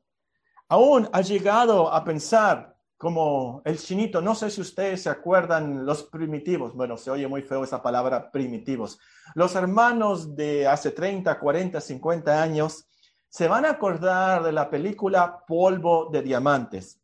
Aún 0.69 1.07
has 1.11 1.27
llegado 1.27 1.93
a 1.93 2.03
pensar 2.03 2.75
como 2.97 3.61
el 3.65 3.77
chinito, 3.77 4.21
no 4.21 4.33
sé 4.35 4.49
si 4.49 4.61
ustedes 4.61 5.03
se 5.03 5.09
acuerdan 5.09 5.85
los 5.85 6.03
primitivos, 6.03 6.73
bueno, 6.73 6.97
se 6.97 7.11
oye 7.11 7.27
muy 7.27 7.41
feo 7.41 7.63
esa 7.63 7.83
palabra 7.83 8.31
primitivos. 8.31 8.99
Los 9.35 9.53
hermanos 9.55 10.35
de 10.35 10.65
hace 10.65 10.91
30, 10.91 11.37
40, 11.39 11.81
50 11.81 12.41
años 12.41 12.87
se 13.29 13.47
van 13.47 13.65
a 13.65 13.71
acordar 13.71 14.43
de 14.43 14.51
la 14.51 14.69
película 14.69 15.43
Polvo 15.45 16.09
de 16.11 16.21
Diamantes. 16.21 17.01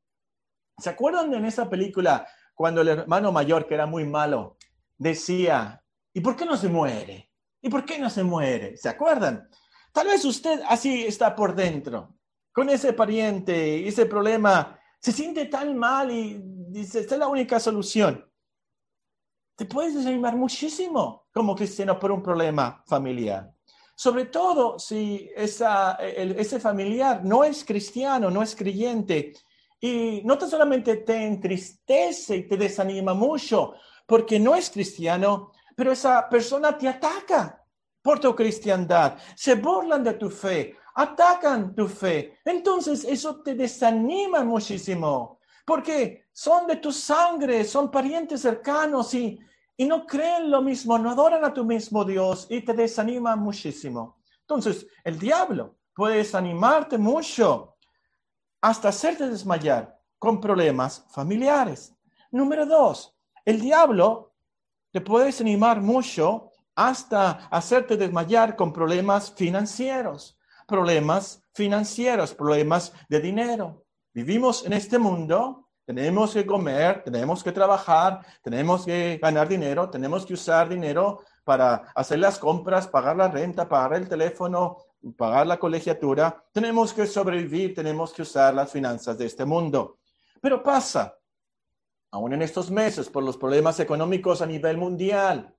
¿Se 0.77 0.89
acuerdan 0.89 1.33
en 1.33 1.45
esa 1.45 1.69
película 1.69 2.27
cuando 2.53 2.81
el 2.81 2.87
hermano 2.87 3.31
mayor, 3.31 3.67
que 3.67 3.73
era 3.73 3.85
muy 3.85 4.05
malo, 4.05 4.57
decía, 4.97 5.83
¿y 6.13 6.21
por 6.21 6.35
qué 6.35 6.45
no 6.45 6.57
se 6.57 6.69
muere? 6.69 7.31
¿Y 7.61 7.69
por 7.69 7.85
qué 7.85 7.99
no 7.99 8.09
se 8.09 8.23
muere? 8.23 8.77
¿Se 8.77 8.89
acuerdan? 8.89 9.49
Tal 9.91 10.07
vez 10.07 10.23
usted 10.25 10.61
así 10.67 11.05
está 11.05 11.35
por 11.35 11.53
dentro, 11.53 12.15
con 12.51 12.69
ese 12.69 12.93
pariente, 12.93 13.87
ese 13.87 14.05
problema, 14.05 14.79
se 14.99 15.11
siente 15.11 15.45
tan 15.45 15.77
mal 15.77 16.11
y 16.11 16.39
dice, 16.69 16.99
esta 16.99 17.15
es 17.15 17.19
la 17.19 17.27
única 17.27 17.59
solución. 17.59 18.25
Te 19.55 19.65
puedes 19.65 19.95
desanimar 19.95 20.35
muchísimo 20.35 21.27
como 21.33 21.55
cristiano 21.55 21.99
por 21.99 22.11
un 22.11 22.23
problema 22.23 22.83
familiar. 22.87 23.53
Sobre 24.01 24.25
todo 24.25 24.79
si 24.79 25.29
ese 25.35 26.59
familiar 26.59 27.23
no 27.23 27.43
es 27.43 27.63
cristiano, 27.63 28.31
no 28.31 28.41
es 28.41 28.55
creyente, 28.55 29.31
y 29.79 30.23
no 30.25 30.39
solamente 30.39 30.95
te 30.95 31.23
entristece 31.23 32.37
y 32.37 32.47
te 32.47 32.57
desanima 32.57 33.13
mucho 33.13 33.75
porque 34.07 34.39
no 34.39 34.55
es 34.55 34.71
cristiano, 34.71 35.51
pero 35.75 35.91
esa 35.91 36.27
persona 36.27 36.75
te 36.75 36.87
ataca 36.87 37.63
por 38.01 38.19
tu 38.19 38.35
cristiandad, 38.35 39.19
se 39.35 39.53
burlan 39.53 40.03
de 40.03 40.13
tu 40.13 40.31
fe, 40.31 40.75
atacan 40.95 41.75
tu 41.75 41.87
fe. 41.87 42.39
Entonces 42.43 43.03
eso 43.03 43.43
te 43.43 43.53
desanima 43.53 44.43
muchísimo 44.43 45.37
porque 45.63 46.25
son 46.33 46.65
de 46.65 46.77
tu 46.77 46.91
sangre, 46.91 47.63
son 47.65 47.91
parientes 47.91 48.41
cercanos 48.41 49.13
y, 49.13 49.39
y 49.77 49.85
no 49.85 50.05
creen 50.05 50.51
lo 50.51 50.61
mismo, 50.61 50.97
no 50.97 51.11
adoran 51.11 51.43
a 51.43 51.53
tu 51.53 51.65
mismo 51.65 52.03
Dios 52.05 52.47
y 52.49 52.61
te 52.61 52.73
desanima 52.73 53.35
muchísimo. 53.35 54.21
Entonces 54.41 54.85
el 55.03 55.17
diablo 55.17 55.77
puede 55.95 56.17
desanimarte 56.17 56.97
mucho 56.97 57.75
hasta 58.61 58.89
hacerte 58.89 59.27
desmayar 59.27 59.99
con 60.19 60.39
problemas 60.39 61.05
familiares. 61.09 61.95
Número 62.31 62.65
dos, 62.65 63.15
el 63.43 63.59
diablo 63.59 64.33
te 64.91 65.01
puede 65.01 65.25
desanimar 65.27 65.81
mucho 65.81 66.51
hasta 66.75 67.47
hacerte 67.49 67.97
desmayar 67.97 68.55
con 68.55 68.71
problemas 68.71 69.33
financieros, 69.33 70.37
problemas 70.67 71.43
financieros, 71.53 72.33
problemas 72.33 72.93
de 73.09 73.19
dinero. 73.19 73.85
Vivimos 74.13 74.65
en 74.65 74.73
este 74.73 74.99
mundo, 74.99 75.69
tenemos 75.93 76.33
que 76.33 76.45
comer, 76.45 77.03
tenemos 77.03 77.43
que 77.43 77.51
trabajar, 77.51 78.25
tenemos 78.41 78.85
que 78.85 79.19
ganar 79.21 79.45
dinero, 79.49 79.89
tenemos 79.89 80.25
que 80.25 80.35
usar 80.35 80.69
dinero 80.69 81.19
para 81.43 81.91
hacer 81.93 82.19
las 82.19 82.39
compras, 82.39 82.87
pagar 82.87 83.17
la 83.17 83.27
renta, 83.27 83.67
pagar 83.67 83.95
el 83.95 84.07
teléfono, 84.07 84.77
pagar 85.17 85.47
la 85.47 85.59
colegiatura, 85.59 86.45
tenemos 86.53 86.93
que 86.93 87.05
sobrevivir, 87.05 87.75
tenemos 87.75 88.13
que 88.13 88.21
usar 88.21 88.53
las 88.53 88.71
finanzas 88.71 89.17
de 89.17 89.25
este 89.25 89.43
mundo. 89.43 89.97
Pero 90.39 90.63
pasa, 90.63 91.13
aún 92.11 92.33
en 92.33 92.41
estos 92.41 92.71
meses, 92.71 93.09
por 93.09 93.23
los 93.23 93.35
problemas 93.35 93.77
económicos 93.81 94.41
a 94.41 94.45
nivel 94.45 94.77
mundial, 94.77 95.53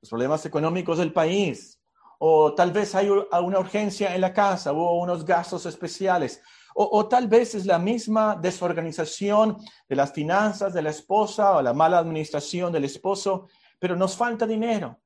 los 0.00 0.08
problemas 0.08 0.46
económicos 0.46 0.96
del 0.96 1.12
país, 1.12 1.78
o 2.18 2.54
tal 2.54 2.72
vez 2.72 2.94
hay 2.94 3.10
una 3.10 3.58
urgencia 3.58 4.14
en 4.14 4.22
la 4.22 4.32
casa, 4.32 4.72
hubo 4.72 5.02
unos 5.02 5.22
gastos 5.22 5.66
especiales, 5.66 6.40
o, 6.78 7.06
tal 7.08 7.26
vez 7.26 7.54
es 7.54 7.64
la 7.64 7.78
misma 7.78 8.36
desorganización 8.36 9.56
de 9.88 9.96
las 9.96 10.12
finanzas 10.12 10.74
de 10.74 10.82
la 10.82 10.90
esposa 10.90 11.56
o 11.56 11.62
la 11.62 11.72
mala 11.72 11.98
administración 11.98 12.70
del 12.70 12.84
esposo, 12.84 13.48
pero 13.78 13.96
nos 13.96 14.14
falta 14.14 14.46
dinero. 14.46 15.00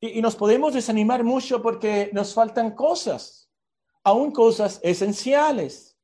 Y, 0.00 0.18
y 0.18 0.22
nos 0.22 0.36
podemos 0.36 0.74
desanimar 0.74 1.24
mucho 1.24 1.60
porque 1.60 2.10
nos 2.12 2.32
faltan 2.34 2.76
cosas, 2.76 3.50
aún 4.04 4.30
cosas 4.30 4.78
esenciales. 4.84 5.98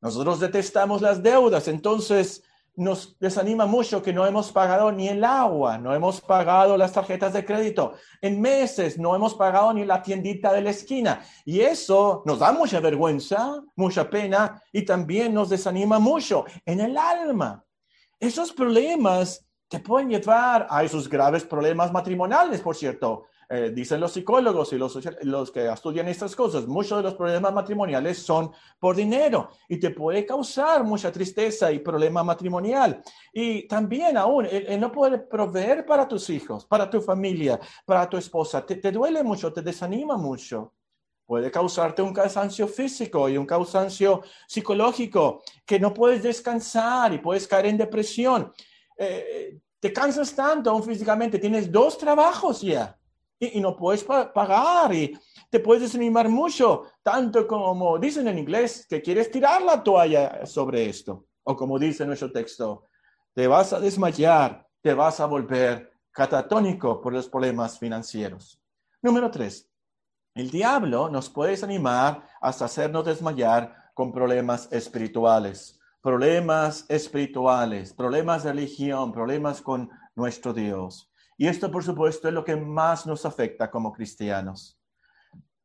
Nosotros 0.00 0.38
detestamos 0.38 1.02
las 1.02 1.20
deudas, 1.20 1.66
entonces 1.66 2.44
nos 2.78 3.18
desanima 3.18 3.66
mucho 3.66 4.02
que 4.02 4.12
no 4.12 4.24
hemos 4.24 4.52
pagado 4.52 4.92
ni 4.92 5.08
el 5.08 5.24
agua, 5.24 5.78
no 5.78 5.92
hemos 5.94 6.20
pagado 6.20 6.76
las 6.76 6.92
tarjetas 6.92 7.32
de 7.32 7.44
crédito. 7.44 7.94
En 8.22 8.40
meses 8.40 8.98
no 8.98 9.16
hemos 9.16 9.34
pagado 9.34 9.72
ni 9.74 9.84
la 9.84 10.00
tiendita 10.00 10.52
de 10.52 10.60
la 10.60 10.70
esquina. 10.70 11.20
Y 11.44 11.60
eso 11.60 12.22
nos 12.24 12.38
da 12.38 12.52
mucha 12.52 12.78
vergüenza, 12.78 13.60
mucha 13.74 14.08
pena 14.08 14.62
y 14.72 14.82
también 14.82 15.34
nos 15.34 15.48
desanima 15.48 15.98
mucho 15.98 16.44
en 16.64 16.80
el 16.80 16.96
alma. 16.96 17.64
Esos 18.20 18.52
problemas 18.52 19.44
te 19.68 19.80
pueden 19.80 20.08
llevar 20.08 20.66
a 20.70 20.84
esos 20.84 21.08
graves 21.08 21.44
problemas 21.44 21.92
matrimoniales, 21.92 22.60
por 22.60 22.76
cierto. 22.76 23.26
Eh, 23.50 23.72
dicen 23.74 23.98
los 23.98 24.12
psicólogos 24.12 24.74
y 24.74 24.76
los, 24.76 24.98
los 25.22 25.50
que 25.50 25.72
estudian 25.72 26.06
estas 26.08 26.36
cosas, 26.36 26.66
muchos 26.66 26.98
de 26.98 27.04
los 27.04 27.14
problemas 27.14 27.54
matrimoniales 27.54 28.18
son 28.18 28.52
por 28.78 28.94
dinero 28.94 29.48
y 29.70 29.78
te 29.78 29.88
puede 29.88 30.26
causar 30.26 30.84
mucha 30.84 31.10
tristeza 31.10 31.72
y 31.72 31.78
problema 31.78 32.22
matrimonial. 32.22 33.02
Y 33.32 33.66
también 33.66 34.18
aún, 34.18 34.44
el, 34.44 34.78
no 34.78 34.92
poder 34.92 35.26
proveer 35.26 35.86
para 35.86 36.06
tus 36.06 36.28
hijos, 36.28 36.66
para 36.66 36.90
tu 36.90 37.00
familia, 37.00 37.58
para 37.86 38.06
tu 38.06 38.18
esposa, 38.18 38.66
te, 38.66 38.76
te 38.76 38.92
duele 38.92 39.22
mucho, 39.22 39.50
te 39.50 39.62
desanima 39.62 40.18
mucho 40.18 40.74
puede 41.24 41.50
causarte 41.50 42.00
un 42.00 42.14
cansancio 42.14 42.66
físico 42.66 43.28
y 43.28 43.36
un 43.36 43.44
cansancio 43.44 44.22
psicológico, 44.46 45.42
que 45.66 45.78
no 45.78 45.92
puedes 45.92 46.22
descansar 46.22 47.12
y 47.12 47.18
puedes 47.18 47.46
caer 47.46 47.66
en 47.66 47.76
depresión. 47.76 48.50
Eh, 48.96 49.58
te 49.78 49.92
cansas 49.92 50.34
tanto 50.34 50.70
aún 50.70 50.82
físicamente, 50.82 51.38
tienes 51.38 51.70
dos 51.70 51.98
trabajos 51.98 52.62
ya 52.62 52.97
y, 53.38 53.60
no 53.60 53.76
puedes 53.76 54.04
pagar 54.04 54.94
y 54.94 55.18
te 55.50 55.60
puedes 55.60 55.82
desanimar 55.82 56.28
mucho, 56.28 56.84
tanto 57.02 57.46
como 57.46 57.98
dicen 57.98 58.28
en 58.28 58.38
inglés, 58.38 58.86
que 58.88 59.00
quieres 59.00 59.30
tirar 59.30 59.62
la 59.62 59.82
toalla 59.82 60.44
sobre 60.46 60.88
esto. 60.88 61.26
O 61.44 61.56
como 61.56 61.78
dice 61.78 62.04
nuestro 62.04 62.30
texto, 62.30 62.84
te 63.32 63.46
vas 63.46 63.72
a 63.72 63.80
desmayar, 63.80 64.66
te 64.80 64.94
vas 64.94 65.20
a 65.20 65.26
volver 65.26 65.92
catatónico 66.10 67.00
por 67.00 67.12
los 67.12 67.28
problemas 67.28 67.78
financieros. 67.78 68.60
Número 69.00 69.30
tres, 69.30 69.70
el 70.34 70.50
diablo 70.50 71.08
nos 71.08 71.30
puede 71.30 71.52
desanimar 71.52 72.26
hasta 72.40 72.66
hacernos 72.66 73.04
desmayar 73.04 73.92
con 73.94 74.12
problemas 74.12 74.68
espirituales, 74.72 75.78
problemas 76.02 76.84
espirituales, 76.88 77.92
problemas 77.92 78.44
de 78.44 78.52
religión, 78.52 79.12
problemas 79.12 79.62
con 79.62 79.90
nuestro 80.14 80.52
Dios. 80.52 81.07
Y 81.40 81.46
esto, 81.46 81.70
por 81.70 81.84
supuesto, 81.84 82.26
es 82.26 82.34
lo 82.34 82.44
que 82.44 82.56
más 82.56 83.06
nos 83.06 83.24
afecta 83.24 83.70
como 83.70 83.92
cristianos. 83.92 84.76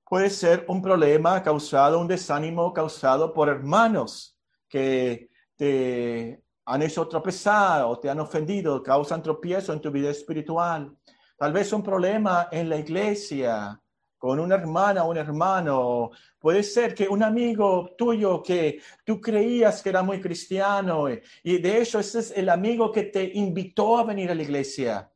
Puede 0.08 0.30
ser 0.30 0.66
un 0.68 0.84
problema 0.84 1.42
causado, 1.42 2.00
un 2.00 2.08
desánimo 2.08 2.72
causado 2.72 3.34
por 3.34 3.50
hermanos 3.50 4.38
que 4.70 5.32
te 5.56 6.44
han 6.66 6.84
hecho 6.84 7.08
tropezar 7.08 7.86
o 7.86 7.98
te 7.98 8.08
han 8.08 8.20
ofendido, 8.20 8.84
causan 8.84 9.24
tropiezo 9.24 9.74
en 9.74 9.82
tu 9.82 9.90
vida 9.90 10.12
espiritual. 10.12 10.96
Tal 11.36 11.52
vez 11.52 11.74
un 11.74 11.82
problema 11.82 12.50
en 12.52 12.70
la 12.70 12.78
iglesia, 12.78 13.82
con 14.20 14.40
una 14.40 14.54
hermana 14.54 15.04
o 15.04 15.10
un 15.10 15.18
hermano. 15.18 16.12
Puede 16.38 16.62
ser 16.62 16.94
que 16.94 17.10
un 17.10 17.24
amigo 17.24 17.96
tuyo 17.98 18.44
que 18.44 18.80
tú 19.04 19.20
creías 19.20 19.82
que 19.82 19.90
era 19.90 20.04
muy 20.04 20.22
cristiano 20.22 21.08
y 21.10 21.58
de 21.58 21.82
hecho 21.82 22.00
ese 22.00 22.20
es 22.20 22.32
el 22.32 22.50
amigo 22.50 22.92
que 22.92 23.04
te 23.04 23.32
invitó 23.34 23.98
a 23.98 24.04
venir 24.04 24.30
a 24.30 24.36
la 24.36 24.44
iglesia 24.44 25.10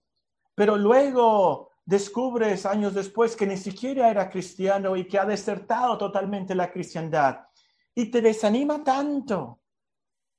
pero 0.57 0.75
luego 0.75 1.69
descubres 1.85 2.65
años 2.65 2.95
después 2.95 3.35
que 3.35 3.45
ni 3.45 3.57
siquiera 3.57 4.09
era 4.09 4.27
cristiano 4.27 4.95
y 4.95 5.07
que 5.07 5.19
ha 5.19 5.23
desertado 5.23 5.99
totalmente 5.99 6.55
la 6.55 6.71
cristiandad 6.71 7.41
y 7.93 8.09
te 8.09 8.21
desanima 8.21 8.83
tanto. 8.83 9.59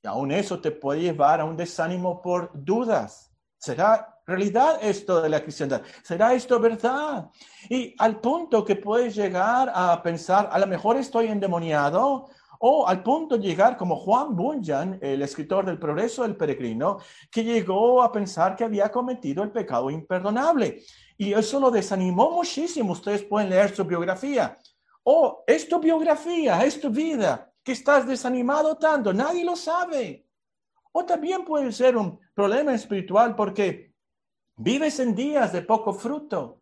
Y 0.03 0.09
aún 0.09 0.33
eso 0.33 0.61
te 0.61 0.73
puede 0.73 1.03
llevar 1.03 1.41
a 1.41 1.45
un 1.45 1.57
desánimo 1.57 2.21
por 2.21 2.51
dudas. 2.53 3.33
¿Será 3.59 4.21
realidad 4.27 4.81
esto 4.83 5.23
de 5.23 5.29
la 5.29 5.41
cristiandad? 5.41 5.83
¿Será 6.03 6.35
esto 6.35 6.59
verdad? 6.59 7.31
Y 7.71 7.95
al 7.97 8.19
punto 8.19 8.65
que 8.65 8.75
puedes 8.75 9.15
llegar 9.15 9.71
a 9.73 10.03
pensar, 10.03 10.49
a 10.51 10.59
lo 10.59 10.67
mejor 10.67 10.97
estoy 10.97 11.29
endemoniado, 11.29 12.29
o 12.59 12.87
al 12.87 13.03
punto 13.03 13.37
de 13.37 13.47
llegar 13.47 13.77
como 13.77 13.97
Juan 13.97 14.35
Bunyan, 14.35 14.99
el 15.01 15.23
escritor 15.23 15.64
del 15.64 15.79
Progreso 15.79 16.23
del 16.23 16.37
Peregrino, 16.37 16.99
que 17.31 17.44
llegó 17.44 18.03
a 18.03 18.11
pensar 18.11 18.57
que 18.57 18.64
había 18.64 18.90
cometido 18.90 19.42
el 19.42 19.51
pecado 19.51 19.90
imperdonable. 19.90 20.83
Y 21.16 21.33
eso 21.33 21.61
lo 21.61 21.71
desanimó 21.71 22.31
muchísimo. 22.31 22.92
Ustedes 22.92 23.23
pueden 23.23 23.51
leer 23.51 23.75
su 23.75 23.85
biografía. 23.85 24.57
Oh, 25.05 25.42
es 25.47 25.68
tu 25.68 25.81
biografía, 25.81 26.64
es 26.64 26.81
tu 26.81 26.90
vida, 26.90 27.51
que 27.62 27.73
estás 27.73 28.07
desanimado 28.07 28.77
tanto, 28.77 29.12
nadie 29.12 29.44
lo 29.44 29.57
sabe. 29.57 30.27
O 30.92 31.05
también 31.05 31.44
puede 31.44 31.73
ser 31.73 31.97
un 31.97 32.18
problema 32.35 32.75
espiritual 32.75 33.35
porque 33.35 33.94
vives 34.57 34.99
en 35.01 35.14
días 35.14 35.53
de 35.53 35.62
poco 35.62 35.92
fruto. 35.92 36.61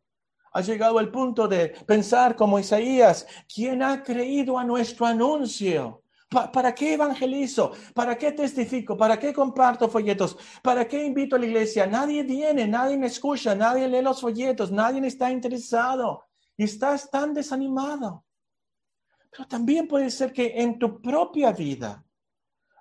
Has 0.57 0.66
llegado 0.66 0.99
al 0.99 1.11
punto 1.11 1.47
de 1.47 1.69
pensar 1.87 2.35
como 2.35 2.59
Isaías, 2.59 3.27
¿quién 3.47 3.83
ha 3.83 4.03
creído 4.03 4.59
a 4.59 4.64
nuestro 4.64 5.05
anuncio? 5.05 6.03
¿Para 6.31 6.75
qué 6.75 6.95
evangelizo? 6.95 7.73
¿Para 7.92 8.16
qué 8.16 8.33
testifico? 8.33 8.97
¿Para 8.97 9.19
qué 9.19 9.35
comparto 9.35 9.87
folletos? 9.87 10.38
¿Para 10.62 10.88
qué 10.88 11.05
invito 11.05 11.37
a 11.37 11.40
la 11.40 11.45
iglesia? 11.45 11.87
Nadie 11.87 12.23
viene, 12.23 12.66
nadie 12.66 12.97
me 12.97 13.09
escucha, 13.09 13.55
nadie 13.55 13.87
lee 13.87 14.01
los 14.01 14.19
folletos, 14.19 14.73
nadie 14.73 15.07
está 15.07 15.31
interesado 15.31 16.25
y 16.57 16.64
estás 16.64 17.11
tan 17.11 17.35
desanimado. 17.35 18.25
Pero 19.31 19.47
también 19.47 19.87
puede 19.87 20.11
ser 20.11 20.33
que 20.33 20.55
en 20.57 20.79
tu 20.79 21.03
propia 21.03 21.53
vida 21.53 22.03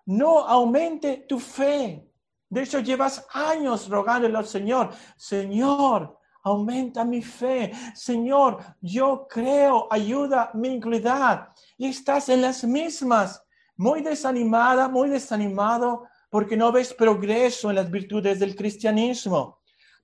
no 0.05 0.39
aumente 0.39 1.25
tu 1.27 1.39
fe. 1.39 2.09
De 2.47 2.63
hecho, 2.63 2.79
llevas 2.79 3.27
años 3.33 3.89
rogándole 3.89 4.37
al 4.37 4.45
Señor, 4.45 4.91
Señor, 5.17 6.19
aumenta 6.45 7.03
mi 7.03 7.21
fe. 7.21 7.71
Señor, 7.95 8.59
yo 8.79 9.27
creo, 9.27 9.87
ayuda 9.89 10.51
mi 10.53 10.69
incredulidad. 10.69 11.49
Y 11.77 11.87
estás 11.87 12.29
en 12.29 12.41
las 12.41 12.63
mismas, 12.63 13.43
muy 13.75 14.01
desanimada, 14.01 14.87
muy 14.87 15.09
desanimado, 15.09 16.07
porque 16.29 16.55
no 16.55 16.71
ves 16.71 16.93
progreso 16.93 17.69
en 17.69 17.77
las 17.77 17.89
virtudes 17.89 18.39
del 18.39 18.55
cristianismo. 18.55 19.59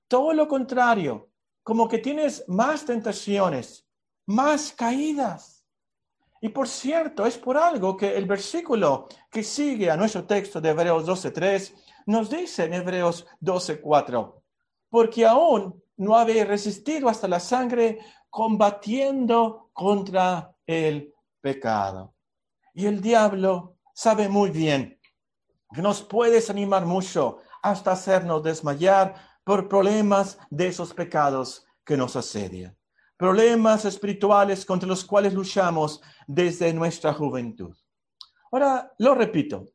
Todo 0.07 0.33
lo 0.33 0.47
contrario, 0.47 1.29
como 1.63 1.87
que 1.87 1.99
tienes 1.99 2.43
más 2.47 2.85
tentaciones, 2.85 3.87
más 4.25 4.73
caídas. 4.73 5.63
Y 6.41 6.49
por 6.49 6.67
cierto, 6.67 7.23
es 7.27 7.37
por 7.37 7.55
algo 7.55 7.95
que 7.95 8.17
el 8.17 8.25
versículo 8.25 9.07
que 9.29 9.43
sigue 9.43 9.91
a 9.91 9.95
nuestro 9.95 10.25
texto 10.25 10.59
de 10.59 10.69
Hebreos 10.69 11.07
12.3 11.07 11.75
nos 12.07 12.31
dice 12.31 12.63
en 12.63 12.73
Hebreos 12.73 13.27
12.4, 13.41 14.41
porque 14.89 15.23
aún 15.23 15.80
no 16.01 16.17
habéis 16.17 16.47
resistido 16.47 17.09
hasta 17.09 17.27
la 17.27 17.39
sangre 17.39 17.99
combatiendo 18.27 19.69
contra 19.71 20.51
el 20.65 21.13
pecado. 21.39 22.15
Y 22.73 22.87
el 22.87 23.01
diablo 23.01 23.77
sabe 23.93 24.27
muy 24.27 24.49
bien 24.49 24.99
que 25.71 25.81
nos 25.81 26.01
puede 26.01 26.33
desanimar 26.33 26.87
mucho 26.87 27.37
hasta 27.61 27.91
hacernos 27.91 28.41
desmayar 28.41 29.13
por 29.43 29.69
problemas 29.69 30.39
de 30.49 30.67
esos 30.67 30.91
pecados 30.91 31.67
que 31.85 31.95
nos 31.95 32.15
asedian. 32.15 32.75
Problemas 33.15 33.85
espirituales 33.85 34.65
contra 34.65 34.89
los 34.89 35.05
cuales 35.05 35.35
luchamos 35.35 36.01
desde 36.25 36.73
nuestra 36.73 37.13
juventud. 37.13 37.77
Ahora, 38.51 38.91
lo 38.97 39.13
repito, 39.13 39.69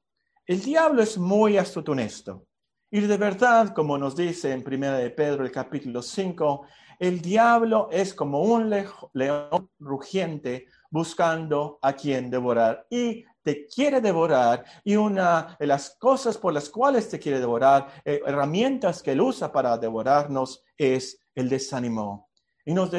el 0.44 0.60
diablo 0.60 1.02
es 1.02 1.16
muy 1.18 1.56
astuto 1.56 1.92
honesto. 1.92 2.48
Y 2.90 3.00
de 3.00 3.16
verdad, 3.16 3.74
como 3.74 3.98
nos 3.98 4.14
dice 4.14 4.52
en 4.52 4.64
1 4.64 4.92
de 4.92 5.10
Pedro 5.10 5.44
el 5.44 5.50
capítulo 5.50 6.02
5, 6.02 6.66
el 7.00 7.20
diablo 7.20 7.88
es 7.90 8.14
como 8.14 8.42
un 8.42 8.72
león 9.12 9.70
rugiente 9.80 10.66
buscando 10.88 11.78
a 11.82 11.92
quien 11.94 12.30
devorar 12.30 12.86
y 12.88 13.24
te 13.42 13.66
quiere 13.66 14.00
devorar 14.00 14.64
y 14.84 14.94
una 14.96 15.56
de 15.58 15.66
las 15.66 15.96
cosas 15.98 16.38
por 16.38 16.52
las 16.52 16.70
cuales 16.70 17.08
te 17.08 17.18
quiere 17.18 17.40
devorar, 17.40 17.88
eh, 18.04 18.20
herramientas 18.24 19.02
que 19.02 19.12
él 19.12 19.20
usa 19.20 19.50
para 19.52 19.76
devorarnos 19.78 20.62
es 20.76 21.20
el 21.34 21.48
desánimo. 21.48 22.30
Y 22.64 22.72
nos, 22.72 22.90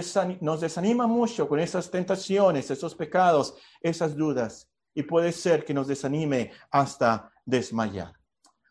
nos 0.41 0.61
desanima 0.61 1.07
mucho 1.07 1.47
con 1.47 1.59
esas 1.59 1.89
tentaciones, 1.89 2.69
esos 2.71 2.93
pecados, 2.93 3.55
esas 3.81 4.15
dudas. 4.15 4.69
Y 4.93 5.03
puede 5.03 5.31
ser 5.31 5.65
que 5.65 5.73
nos 5.73 5.87
desanime 5.87 6.51
hasta 6.71 7.31
desmayar. 7.45 8.16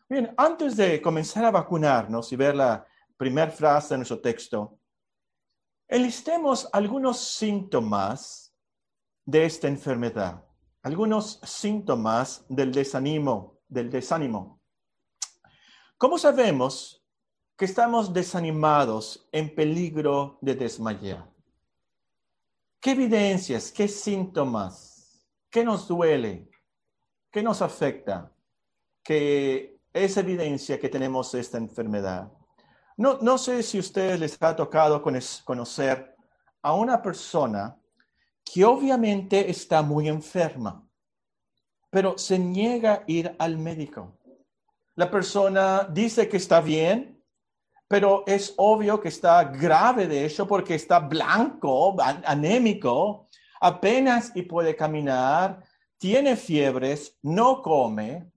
Bien, 0.09 0.33
antes 0.37 0.77
de 0.77 1.01
comenzar 1.01 1.43
a 1.43 1.51
vacunarnos 1.51 2.31
y 2.31 2.37
ver 2.37 2.55
la 2.55 2.87
primera 3.17 3.51
frase 3.51 3.93
de 3.93 3.97
nuestro 3.97 4.21
texto, 4.21 4.79
enlistemos 5.85 6.69
algunos 6.71 7.19
síntomas 7.19 8.55
de 9.25 9.43
esta 9.43 9.67
enfermedad, 9.67 10.45
algunos 10.81 11.41
síntomas 11.43 12.45
del 12.47 12.71
desánimo, 12.71 13.59
del 13.67 13.89
desánimo. 13.89 14.61
¿Cómo 15.97 16.17
sabemos 16.17 17.03
que 17.57 17.65
estamos 17.65 18.13
desanimados, 18.13 19.27
en 19.33 19.53
peligro 19.53 20.37
de 20.39 20.55
desmayar? 20.55 21.29
¿Qué 22.79 22.91
evidencias, 22.91 23.73
qué 23.73 23.89
síntomas, 23.89 25.27
qué 25.49 25.65
nos 25.65 25.85
duele, 25.85 26.49
qué 27.29 27.43
nos 27.43 27.61
afecta? 27.61 28.31
Que 29.03 29.76
es 30.03 30.17
evidencia 30.17 30.79
que 30.79 30.89
tenemos 30.89 31.33
esta 31.33 31.57
enfermedad. 31.57 32.31
No, 32.97 33.19
no 33.21 33.37
sé 33.37 33.61
si 33.63 33.77
a 33.77 33.81
ustedes 33.81 34.19
les 34.19 34.37
ha 34.41 34.55
tocado 34.55 35.01
conocer 35.01 36.15
a 36.61 36.73
una 36.73 37.01
persona 37.01 37.77
que 38.43 38.65
obviamente 38.65 39.49
está 39.49 39.81
muy 39.81 40.07
enferma, 40.07 40.83
pero 41.89 42.17
se 42.17 42.39
niega 42.39 42.93
a 42.93 43.03
ir 43.07 43.35
al 43.37 43.57
médico. 43.57 44.17
La 44.95 45.11
persona 45.11 45.87
dice 45.91 46.27
que 46.27 46.37
está 46.37 46.59
bien, 46.59 47.23
pero 47.87 48.23
es 48.25 48.53
obvio 48.57 48.99
que 48.99 49.09
está 49.09 49.43
grave 49.43 50.07
de 50.07 50.25
hecho 50.25 50.47
porque 50.47 50.75
está 50.75 50.99
blanco, 50.99 51.95
anémico, 52.25 53.27
apenas 53.61 54.31
y 54.35 54.41
puede 54.41 54.75
caminar, 54.75 55.63
tiene 55.97 56.35
fiebres, 56.35 57.17
no 57.21 57.61
come, 57.61 58.31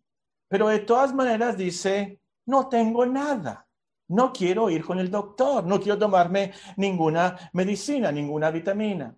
pero 0.51 0.67
de 0.67 0.81
todas 0.81 1.15
maneras 1.15 1.57
dice, 1.57 2.21
no 2.47 2.69
tengo 2.69 3.07
nada. 3.07 3.69
No 4.09 4.33
quiero 4.33 4.69
ir 4.69 4.85
con 4.85 4.99
el 4.99 5.09
doctor, 5.09 5.65
no 5.65 5.79
quiero 5.79 5.97
tomarme 5.97 6.53
ninguna 6.77 7.51
medicina, 7.53 8.11
ninguna 8.11 8.51
vitamina. 8.51 9.17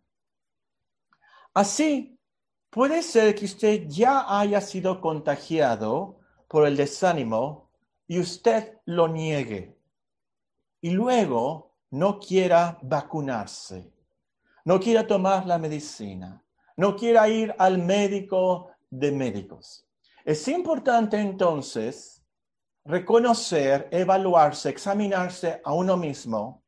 Así, 1.55 2.21
puede 2.69 3.03
ser 3.03 3.35
que 3.35 3.47
usted 3.47 3.89
ya 3.89 4.27
haya 4.39 4.61
sido 4.61 5.01
contagiado 5.01 6.21
por 6.49 6.67
el 6.67 6.77
desánimo 6.77 7.71
y 8.07 8.19
usted 8.21 8.81
lo 8.85 9.09
niegue. 9.09 9.75
Y 10.83 10.91
luego 10.91 11.73
no 11.93 12.19
quiera 12.19 12.79
vacunarse, 12.83 13.91
no 14.67 14.79
quiera 14.79 15.07
tomar 15.07 15.47
la 15.47 15.57
medicina, 15.57 16.45
no 16.77 16.95
quiera 16.95 17.27
ir 17.31 17.55
al 17.59 17.79
médico 17.79 18.69
de 18.91 19.13
médicos. 19.13 19.87
Es 20.25 20.47
importante 20.47 21.19
entonces 21.19 22.25
reconocer, 22.85 23.89
evaluarse, 23.91 24.69
examinarse 24.69 25.61
a 25.65 25.73
uno 25.73 25.97
mismo 25.97 26.63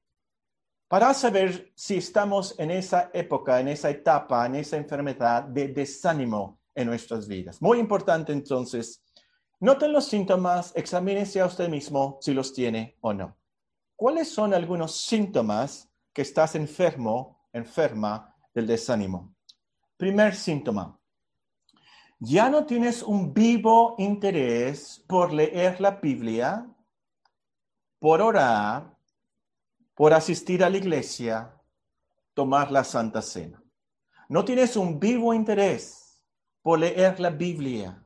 para 0.89 1.15
saber 1.15 1.73
si 1.77 1.97
estamos 1.97 2.59
en 2.59 2.71
esa 2.73 3.11
época, 3.13 3.61
en 3.61 3.69
esa 3.69 3.91
etapa, 3.91 4.47
en 4.47 4.57
esa 4.57 4.77
enfermedad 4.77 5.45
de 5.45 5.69
desánimo 5.69 6.61
en 6.75 6.89
nuestras 6.89 7.29
vidas. 7.29 7.63
Muy 7.63 7.79
importante 7.79 8.33
entonces, 8.33 9.03
noten 9.61 9.93
los 9.93 10.07
síntomas, 10.07 10.73
examínense 10.75 11.41
a 11.41 11.47
usted 11.47 11.69
mismo 11.69 12.19
si 12.21 12.35
los 12.35 12.53
tiene 12.53 12.97
o 13.01 13.13
no. 13.13 13.37
¿Cuáles 13.97 14.29
son 14.29 14.53
algunos 14.53 15.01
síntomas 15.01 15.89
que 16.13 16.23
estás 16.23 16.57
enfermo, 16.57 17.47
enferma 17.53 18.35
del 18.53 18.67
desánimo? 18.67 19.35
Primer 19.97 20.35
síntoma, 20.35 20.99
ya 22.25 22.49
no 22.49 22.65
tienes 22.65 23.03
un 23.03 23.35
vivo 23.35 23.97
interés 23.99 25.05
por 25.07 25.31
leer 25.33 25.79
la 25.81 25.91
Biblia, 25.93 26.67
por 27.99 28.23
orar, 28.23 28.97
por 29.95 30.15
asistir 30.15 30.65
a 30.65 30.71
la 30.71 30.79
iglesia, 30.79 31.55
tomar 32.33 32.73
la 32.73 32.83
Santa 32.83 33.21
Cena. 33.21 33.63
No 34.29 34.43
tienes 34.43 34.75
un 34.77 34.99
vivo 34.99 35.35
interés 35.35 36.23
por 36.63 36.79
leer 36.79 37.21
la 37.21 37.29
Biblia. 37.29 38.03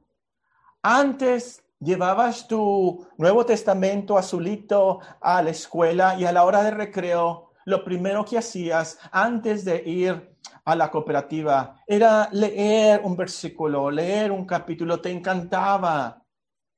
Antes 0.82 1.62
llevabas 1.78 2.48
tu 2.48 3.06
Nuevo 3.18 3.46
Testamento 3.46 4.18
azulito 4.18 4.98
a 5.20 5.42
la 5.42 5.50
escuela 5.50 6.18
y 6.18 6.24
a 6.24 6.32
la 6.32 6.44
hora 6.44 6.64
de 6.64 6.72
recreo, 6.72 7.52
lo 7.64 7.84
primero 7.84 8.24
que 8.24 8.38
hacías 8.38 8.98
antes 9.12 9.64
de 9.64 9.82
ir 9.86 10.37
a 10.68 10.76
la 10.76 10.90
cooperativa 10.90 11.82
era 11.86 12.28
leer 12.30 13.00
un 13.02 13.16
versículo, 13.16 13.90
leer 13.90 14.30
un 14.30 14.44
capítulo, 14.44 15.00
te 15.00 15.10
encantaba, 15.10 16.22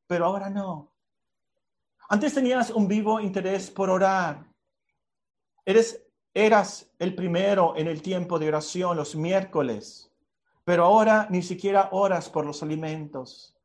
pero 0.06 0.26
ahora 0.26 0.48
no. 0.48 0.94
Antes 2.08 2.34
tenías 2.34 2.70
un 2.70 2.86
vivo 2.86 3.18
interés 3.18 3.68
por 3.68 3.90
orar. 3.90 4.46
Eres, 5.64 6.06
eras 6.32 6.88
el 7.00 7.16
primero 7.16 7.76
en 7.76 7.88
el 7.88 8.00
tiempo 8.00 8.38
de 8.38 8.46
oración 8.46 8.96
los 8.96 9.16
miércoles, 9.16 10.08
pero 10.62 10.84
ahora 10.84 11.26
ni 11.28 11.42
siquiera 11.42 11.88
oras 11.90 12.28
por 12.28 12.46
los 12.46 12.62
alimentos. 12.62 13.56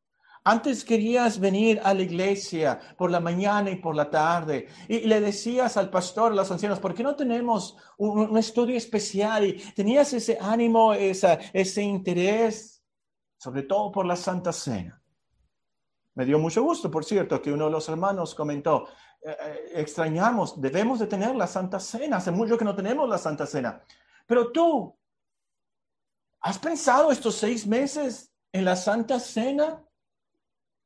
Antes 0.48 0.86
querías 0.86 1.40
venir 1.40 1.82
a 1.84 1.92
la 1.96 2.04
iglesia 2.04 2.80
por 2.98 3.10
la 3.10 3.20
mañana 3.20 3.72
y 3.72 3.78
por 3.78 3.96
la 3.96 4.12
tarde 4.12 4.68
y 4.88 5.00
le 5.00 5.20
decías 5.20 5.76
al 5.76 5.90
pastor, 5.90 6.32
a 6.32 6.36
los 6.36 6.52
ancianos, 6.52 6.80
¿por 6.80 6.94
qué 6.94 7.02
no 7.02 7.16
tenemos 7.16 7.76
un, 7.98 8.38
estudio 8.38 8.78
especial? 8.78 9.44
Y 9.44 9.54
tenías 9.74 10.14
ese 10.14 10.38
ánimo, 10.40 10.94
ese 10.94 11.82
interés, 11.82 12.84
sobre 13.40 13.64
todo 13.64 13.92
por 13.92 14.06
la 14.06 14.16
Santa 14.16 14.54
Cena. 14.54 15.02
Me 16.14 16.26
dio 16.26 16.38
mucho 16.38 16.62
gusto, 16.62 16.92
por 16.92 17.04
cierto, 17.04 17.42
que 17.42 17.52
uno 17.52 17.66
de 17.66 17.72
los 17.72 17.90
hermanos 17.90 18.36
comentó, 18.36 18.88
eh, 19.24 19.36
eh, 19.40 19.72
extrañamos, 19.74 20.62
debemos 20.62 21.00
de 21.00 21.08
tener 21.08 21.36
la 21.36 21.48
Santa 21.48 21.80
Cena, 21.80 22.18
hace 22.18 22.30
mucho 22.30 22.56
que 22.56 22.66
no 22.66 22.76
tenemos 22.76 23.10
la 23.10 23.18
Santa 23.18 23.48
Cena. 23.48 23.82
Pero 24.28 24.52
tú, 24.52 24.96
¿has 26.42 26.60
pensado 26.60 27.12
estos 27.12 27.34
seis 27.34 27.66
meses 27.66 28.32
en 28.52 28.64
la 28.64 28.76
Santa 28.76 29.20
Cena? 29.20 29.82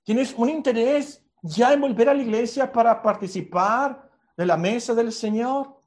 ¿Tienes 0.04 0.34
un 0.34 0.50
interés 0.50 1.24
ya 1.42 1.74
en 1.74 1.82
volver 1.82 2.10
a 2.10 2.14
la 2.14 2.22
iglesia 2.22 2.72
para 2.72 3.02
participar 3.02 4.10
de 4.36 4.46
la 4.46 4.58
mesa 4.58 4.94
del 4.94 5.12
Señor? 5.12 5.80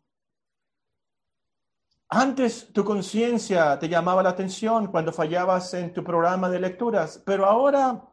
Antes 2.08 2.70
tu 2.72 2.84
conciencia 2.84 3.78
te 3.78 3.88
llamaba 3.88 4.22
la 4.22 4.28
atención 4.28 4.88
cuando 4.88 5.12
fallabas 5.12 5.72
en 5.72 5.94
tu 5.94 6.04
programa 6.04 6.50
de 6.50 6.60
lecturas, 6.60 7.22
pero 7.24 7.46
ahora 7.46 8.06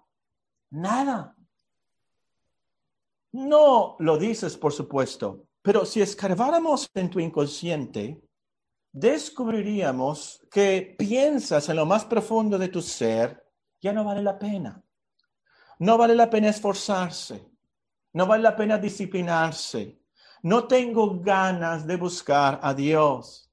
nada. 0.69 1.35
No 3.33 3.97
lo 3.99 4.17
dices, 4.17 4.57
por 4.57 4.71
supuesto, 4.71 5.47
pero 5.61 5.85
si 5.85 6.01
escarbáramos 6.01 6.89
en 6.93 7.09
tu 7.09 7.19
inconsciente, 7.19 8.23
descubriríamos 8.91 10.47
que 10.49 10.95
piensas 10.97 11.69
en 11.69 11.75
lo 11.75 11.85
más 11.85 12.05
profundo 12.05 12.57
de 12.57 12.69
tu 12.69 12.81
ser, 12.81 13.45
ya 13.81 13.93
no 13.93 14.03
vale 14.03 14.23
la 14.23 14.39
pena. 14.39 14.81
No 15.79 15.97
vale 15.97 16.15
la 16.15 16.29
pena 16.29 16.49
esforzarse. 16.49 17.49
No 18.13 18.25
vale 18.25 18.43
la 18.43 18.55
pena 18.55 18.77
disciplinarse. 18.77 20.01
No 20.43 20.67
tengo 20.67 21.19
ganas 21.19 21.85
de 21.85 21.95
buscar 21.97 22.59
a 22.61 22.73
Dios. 22.73 23.51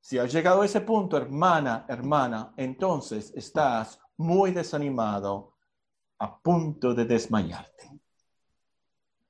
Si 0.00 0.18
has 0.18 0.32
llegado 0.32 0.62
a 0.62 0.66
ese 0.66 0.80
punto, 0.80 1.16
hermana, 1.16 1.84
hermana, 1.88 2.52
entonces 2.56 3.32
estás 3.34 4.00
muy 4.16 4.52
desanimado, 4.52 5.56
a 6.18 6.40
punto 6.40 6.94
de 6.94 7.04
desmayarte. 7.04 7.90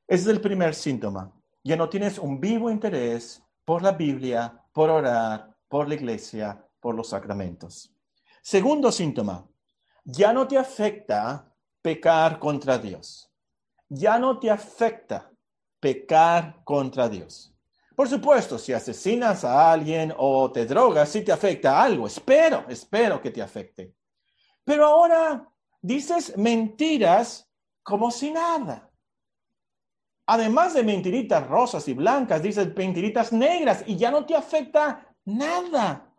Ese 0.07 0.23
es 0.23 0.27
el 0.29 0.40
primer 0.40 0.75
síntoma. 0.75 1.33
Ya 1.62 1.77
no 1.77 1.88
tienes 1.88 2.18
un 2.18 2.40
vivo 2.40 2.71
interés 2.71 3.42
por 3.64 3.83
la 3.83 3.92
Biblia, 3.92 4.64
por 4.73 4.88
orar, 4.88 5.55
por 5.68 5.88
la 5.88 5.94
iglesia, 5.94 6.64
por 6.81 6.94
los 6.94 7.11
sacramentos. 7.11 7.94
Segundo 8.40 8.90
síntoma, 8.90 9.47
ya 10.05 10.33
no 10.33 10.49
te 10.49 10.57
afecta 10.57 11.48
pecar 11.83 12.38
contra 12.38 12.79
Dios. 12.79 13.31
Ya 13.88 14.19
no 14.19 14.38
te 14.38 14.51
afecta 14.51 15.31
pecar 15.81 16.62
contra 16.64 17.09
Dios. 17.09 17.55
Por 17.95 18.09
supuesto, 18.09 18.59
si 18.59 18.73
asesinas 18.73 19.45
a 19.45 19.73
alguien 19.73 20.14
o 20.17 20.53
te 20.53 20.67
drogas, 20.67 21.09
sí 21.09 21.23
te 21.23 21.33
afecta 21.33 21.83
algo. 21.83 22.07
Espero, 22.07 22.64
espero 22.69 23.21
que 23.21 23.31
te 23.31 23.43
afecte. 23.43 23.93
Pero 24.64 24.87
ahora 24.87 25.49
dices 25.81 26.37
mentiras 26.37 27.51
como 27.83 28.11
si 28.11 28.31
nada. 28.31 28.88
Además 30.27 30.75
de 30.75 30.85
mentiritas 30.85 31.47
rosas 31.47 31.88
y 31.88 31.95
blancas, 31.95 32.43
dices 32.43 32.69
mentiritas 32.77 33.33
negras 33.33 33.83
y 33.87 33.97
ya 33.97 34.11
no 34.11 34.27
te 34.27 34.37
afecta 34.37 35.17
nada. 35.25 36.14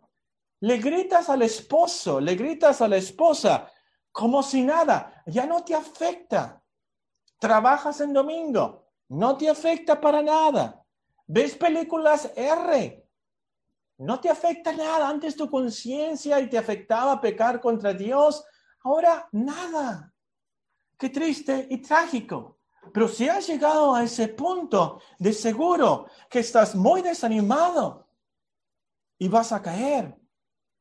Le 0.60 0.78
gritas 0.78 1.30
al 1.30 1.42
esposo, 1.42 2.20
le 2.20 2.34
gritas 2.34 2.82
a 2.82 2.88
la 2.88 2.96
esposa, 2.96 3.70
como 4.12 4.42
si 4.42 4.62
nada, 4.62 5.22
ya 5.26 5.46
no 5.46 5.62
te 5.64 5.74
afecta. 5.74 6.62
Trabajas 7.38 8.00
en 8.00 8.12
domingo, 8.12 8.86
no 9.08 9.36
te 9.36 9.48
afecta 9.48 10.00
para 10.00 10.22
nada. 10.22 10.84
Ves 11.26 11.56
películas 11.56 12.30
R, 12.36 13.06
no 13.98 14.20
te 14.20 14.28
afecta 14.28 14.72
nada. 14.72 15.08
Antes 15.08 15.36
tu 15.36 15.50
conciencia 15.50 16.40
y 16.40 16.48
te 16.48 16.58
afectaba 16.58 17.20
pecar 17.20 17.60
contra 17.60 17.92
Dios, 17.92 18.44
ahora 18.82 19.28
nada. 19.32 20.12
Qué 20.98 21.08
triste 21.08 21.66
y 21.70 21.78
trágico. 21.78 22.58
Pero 22.92 23.08
si 23.08 23.28
has 23.28 23.46
llegado 23.46 23.94
a 23.94 24.02
ese 24.02 24.28
punto, 24.28 25.00
de 25.18 25.32
seguro 25.32 26.06
que 26.28 26.40
estás 26.40 26.74
muy 26.74 27.02
desanimado, 27.02 28.08
y 29.18 29.28
vas 29.28 29.52
a 29.52 29.60
caer 29.60 30.18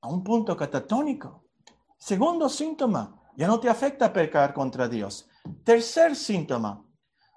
a 0.01 0.07
un 0.07 0.23
punto 0.23 0.55
catatónico. 0.55 1.43
Segundo 1.97 2.47
síntoma, 2.47 3.18
ya 3.39 3.47
no 3.47 3.57
te 3.57 3.69
afecta 3.69 4.11
pecar 4.11 4.53
contra 4.53 4.89
Dios. 4.89 5.25
Tercer 5.63 6.13
síntoma, 6.13 6.85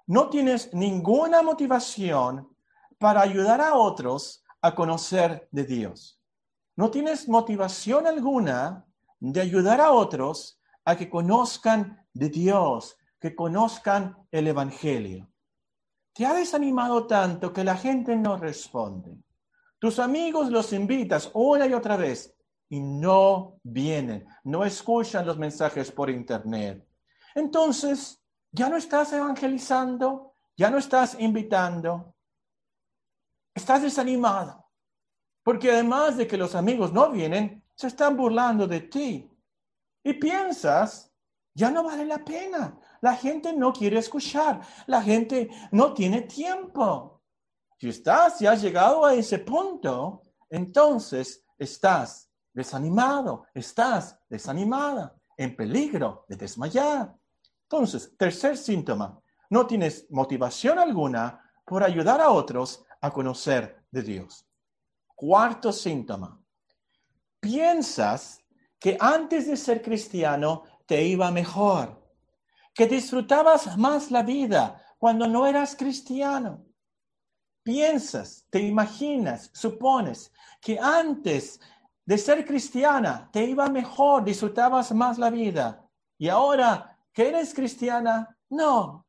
no 0.08 0.28
tienes 0.28 0.74
ninguna 0.74 1.42
motivación 1.42 2.48
para 2.98 3.20
ayudar 3.20 3.60
a 3.60 3.76
otros 3.76 4.42
a 4.60 4.74
conocer 4.74 5.46
de 5.52 5.62
Dios. 5.64 6.20
No 6.74 6.90
tienes 6.90 7.28
motivación 7.28 8.08
alguna 8.08 8.84
de 9.20 9.40
ayudar 9.42 9.80
a 9.80 9.92
otros 9.92 10.60
a 10.84 10.96
que 10.96 11.08
conozcan 11.08 12.04
de 12.12 12.30
Dios, 12.30 12.96
que 13.20 13.36
conozcan 13.36 14.26
el 14.32 14.48
Evangelio. 14.48 15.30
Te 16.12 16.26
ha 16.26 16.34
desanimado 16.34 17.06
tanto 17.06 17.52
que 17.52 17.62
la 17.62 17.76
gente 17.76 18.16
no 18.16 18.36
responde. 18.36 19.16
Tus 19.78 20.00
amigos 20.00 20.50
los 20.50 20.72
invitas 20.72 21.30
una 21.32 21.68
y 21.68 21.74
otra 21.74 21.96
vez 21.96 22.34
y 22.72 22.80
no 22.80 23.60
vienen, 23.62 24.26
no 24.44 24.64
escuchan 24.64 25.26
los 25.26 25.36
mensajes 25.36 25.92
por 25.92 26.08
internet. 26.08 26.82
Entonces, 27.34 28.24
ya 28.50 28.70
no 28.70 28.78
estás 28.78 29.12
evangelizando, 29.12 30.36
ya 30.56 30.70
no 30.70 30.78
estás 30.78 31.20
invitando, 31.20 32.16
estás 33.54 33.82
desanimado, 33.82 34.70
porque 35.42 35.70
además 35.70 36.16
de 36.16 36.26
que 36.26 36.38
los 36.38 36.54
amigos 36.54 36.94
no 36.94 37.10
vienen, 37.10 37.62
se 37.74 37.88
están 37.88 38.16
burlando 38.16 38.66
de 38.66 38.80
ti. 38.80 39.30
Y 40.02 40.14
piensas, 40.14 41.12
ya 41.52 41.70
no 41.70 41.84
vale 41.84 42.06
la 42.06 42.24
pena, 42.24 42.80
la 43.02 43.14
gente 43.14 43.52
no 43.52 43.74
quiere 43.74 43.98
escuchar, 43.98 44.62
la 44.86 45.02
gente 45.02 45.50
no 45.72 45.92
tiene 45.92 46.22
tiempo. 46.22 47.20
Si 47.76 47.90
estás 47.90 48.40
y 48.40 48.46
has 48.46 48.62
llegado 48.62 49.04
a 49.04 49.12
ese 49.12 49.40
punto, 49.40 50.22
entonces 50.48 51.44
estás 51.58 52.31
desanimado, 52.52 53.46
estás 53.54 54.18
desanimada, 54.28 55.14
en 55.36 55.56
peligro 55.56 56.24
de 56.28 56.36
desmayar. 56.36 57.14
Entonces, 57.64 58.14
tercer 58.16 58.56
síntoma, 58.56 59.20
no 59.50 59.66
tienes 59.66 60.06
motivación 60.10 60.78
alguna 60.78 61.50
por 61.66 61.82
ayudar 61.82 62.20
a 62.20 62.30
otros 62.30 62.84
a 63.00 63.10
conocer 63.10 63.84
de 63.90 64.02
Dios. 64.02 64.46
Cuarto 65.14 65.72
síntoma, 65.72 66.40
piensas 67.40 68.40
que 68.78 68.96
antes 68.98 69.46
de 69.46 69.56
ser 69.56 69.82
cristiano 69.82 70.64
te 70.86 71.02
iba 71.04 71.30
mejor, 71.30 72.02
que 72.74 72.86
disfrutabas 72.86 73.76
más 73.78 74.10
la 74.10 74.22
vida 74.22 74.82
cuando 74.98 75.26
no 75.26 75.46
eras 75.46 75.76
cristiano. 75.76 76.64
Piensas, 77.62 78.46
te 78.50 78.60
imaginas, 78.60 79.50
supones 79.52 80.32
que 80.60 80.78
antes 80.78 81.60
de 82.04 82.18
ser 82.18 82.44
cristiana 82.44 83.28
te 83.32 83.44
iba 83.44 83.68
mejor, 83.68 84.24
disfrutabas 84.24 84.92
más 84.92 85.18
la 85.18 85.30
vida. 85.30 85.88
Y 86.18 86.28
ahora 86.28 86.98
que 87.12 87.28
eres 87.28 87.54
cristiana? 87.54 88.36
No. 88.50 89.06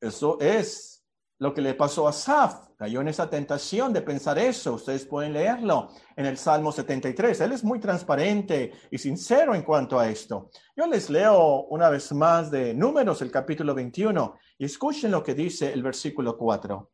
Eso 0.00 0.38
es 0.40 1.04
lo 1.38 1.52
que 1.52 1.60
le 1.60 1.74
pasó 1.74 2.06
a 2.06 2.12
Saf. 2.12 2.68
Cayó 2.76 3.00
en 3.00 3.08
esa 3.08 3.30
tentación 3.30 3.92
de 3.92 4.02
pensar 4.02 4.38
eso. 4.38 4.74
Ustedes 4.74 5.04
pueden 5.06 5.32
leerlo 5.32 5.90
en 6.16 6.26
el 6.26 6.36
Salmo 6.36 6.72
73. 6.72 7.40
Él 7.40 7.52
es 7.52 7.64
muy 7.64 7.78
transparente 7.78 8.72
y 8.90 8.98
sincero 8.98 9.54
en 9.54 9.62
cuanto 9.62 9.98
a 9.98 10.08
esto. 10.08 10.50
Yo 10.76 10.86
les 10.86 11.10
leo 11.10 11.64
una 11.64 11.90
vez 11.90 12.12
más 12.12 12.50
de 12.50 12.74
Números, 12.74 13.22
el 13.22 13.30
capítulo 13.30 13.74
21, 13.74 14.34
y 14.58 14.64
escuchen 14.64 15.10
lo 15.10 15.22
que 15.22 15.34
dice 15.34 15.72
el 15.72 15.82
versículo 15.82 16.36
4. 16.36 16.90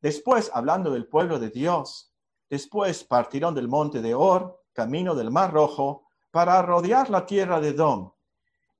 Después, 0.00 0.50
hablando 0.54 0.90
del 0.90 1.06
pueblo 1.06 1.38
de 1.38 1.50
Dios, 1.50 2.09
después 2.50 3.04
partieron 3.04 3.54
del 3.54 3.68
monte 3.68 4.02
de 4.02 4.14
Or, 4.14 4.64
camino 4.72 5.14
del 5.14 5.30
Mar 5.30 5.52
Rojo, 5.52 6.08
para 6.30 6.60
rodear 6.60 7.08
la 7.08 7.24
tierra 7.24 7.60
de 7.60 7.72
Dom. 7.72 8.12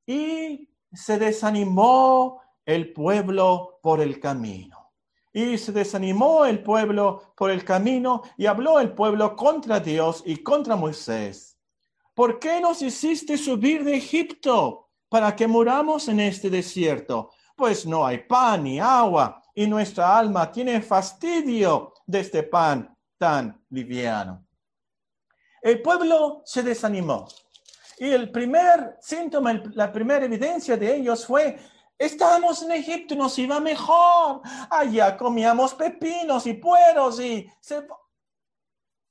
Y 0.04 0.68
se 0.92 1.18
desanimó 1.18 2.42
el 2.66 2.92
pueblo 2.92 3.78
por 3.80 4.00
el 4.00 4.18
camino. 4.20 4.92
Y 5.32 5.56
se 5.58 5.70
desanimó 5.70 6.44
el 6.44 6.62
pueblo 6.62 7.32
por 7.36 7.52
el 7.52 7.64
camino 7.64 8.22
y 8.36 8.46
habló 8.46 8.80
el 8.80 8.92
pueblo 8.92 9.36
contra 9.36 9.78
Dios 9.78 10.24
y 10.26 10.38
contra 10.38 10.74
Moisés. 10.74 11.56
¿Por 12.14 12.40
qué 12.40 12.60
nos 12.60 12.82
hiciste 12.82 13.38
subir 13.38 13.84
de 13.84 13.96
Egipto 13.96 14.88
para 15.08 15.34
que 15.36 15.46
muramos 15.46 16.08
en 16.08 16.18
este 16.18 16.50
desierto? 16.50 17.30
Pues 17.54 17.86
no 17.86 18.04
hay 18.04 18.18
pan 18.18 18.64
ni 18.64 18.80
agua 18.80 19.40
y 19.54 19.68
nuestra 19.68 20.18
alma 20.18 20.50
tiene 20.50 20.82
fastidio 20.82 21.94
de 22.06 22.20
este 22.20 22.42
pan 22.42 22.96
tan 23.20 23.62
liviano. 23.68 24.46
El 25.60 25.82
pueblo 25.82 26.40
se 26.46 26.62
desanimó. 26.62 27.28
Y 27.98 28.10
el 28.12 28.32
primer 28.32 28.96
síntoma, 28.98 29.62
la 29.74 29.92
primera 29.92 30.24
evidencia 30.24 30.74
de 30.74 30.96
ellos 30.96 31.26
fue, 31.26 31.58
estábamos 31.98 32.62
en 32.62 32.72
Egipto 32.72 33.14
nos 33.14 33.38
iba 33.38 33.60
mejor. 33.60 34.40
Allá 34.70 35.18
comíamos 35.18 35.74
pepinos 35.74 36.46
y 36.46 36.54
pueros 36.54 37.20
y... 37.20 37.46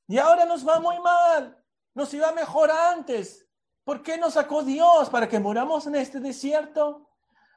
Y 0.08 0.18
ahora 0.18 0.44
nos 0.44 0.68
va 0.68 0.80
muy 0.80 1.00
mal. 1.00 1.64
Nos 1.94 2.12
iba 2.12 2.32
mejor 2.32 2.72
antes. 2.72 3.48
¿Por 3.84 4.02
qué 4.02 4.18
nos 4.18 4.34
sacó 4.34 4.64
Dios 4.64 5.08
para 5.12 5.30
que 5.30 5.40
muramos 5.40 5.86
en 5.86 5.94
este 5.94 6.20
desierto? 6.20 7.09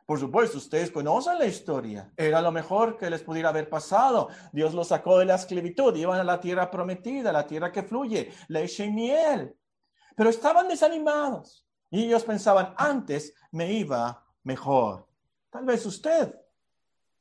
Por 0.05 0.19
supuesto, 0.19 0.59
ustedes 0.59 0.91
conocen 0.91 1.38
la 1.38 1.47
historia. 1.47 2.12
Era 2.17 2.43
lo 2.43 2.51
mejor 2.51 2.99
que 2.99 3.09
les 3.09 3.23
pudiera 3.23 3.51
haber 3.51 3.69
pasado. 3.69 4.29
Dios 4.53 4.75
los 4.75 4.88
sacó 4.88 5.19
de 5.19 5.27
la 5.27 5.37
esclavitud, 5.37 5.95
iban 5.97 6.19
a 6.19 6.25
la 6.25 6.41
tierra 6.41 6.71
prometida, 6.71 7.33
la 7.33 7.47
tierra 7.47 7.71
que 7.71 7.83
fluye, 7.83 8.33
leche 8.49 8.85
y 8.85 8.91
miel. 8.91 9.57
Pero 10.17 10.31
estaban 10.31 10.69
desanimados 10.69 11.67
y 11.91 12.05
ellos 12.05 12.25
pensaban, 12.25 12.75
antes 12.77 13.35
me 13.53 13.73
iba 13.73 14.27
mejor. 14.43 15.09
Tal 15.51 15.65
vez 15.65 15.85
usted 15.87 16.35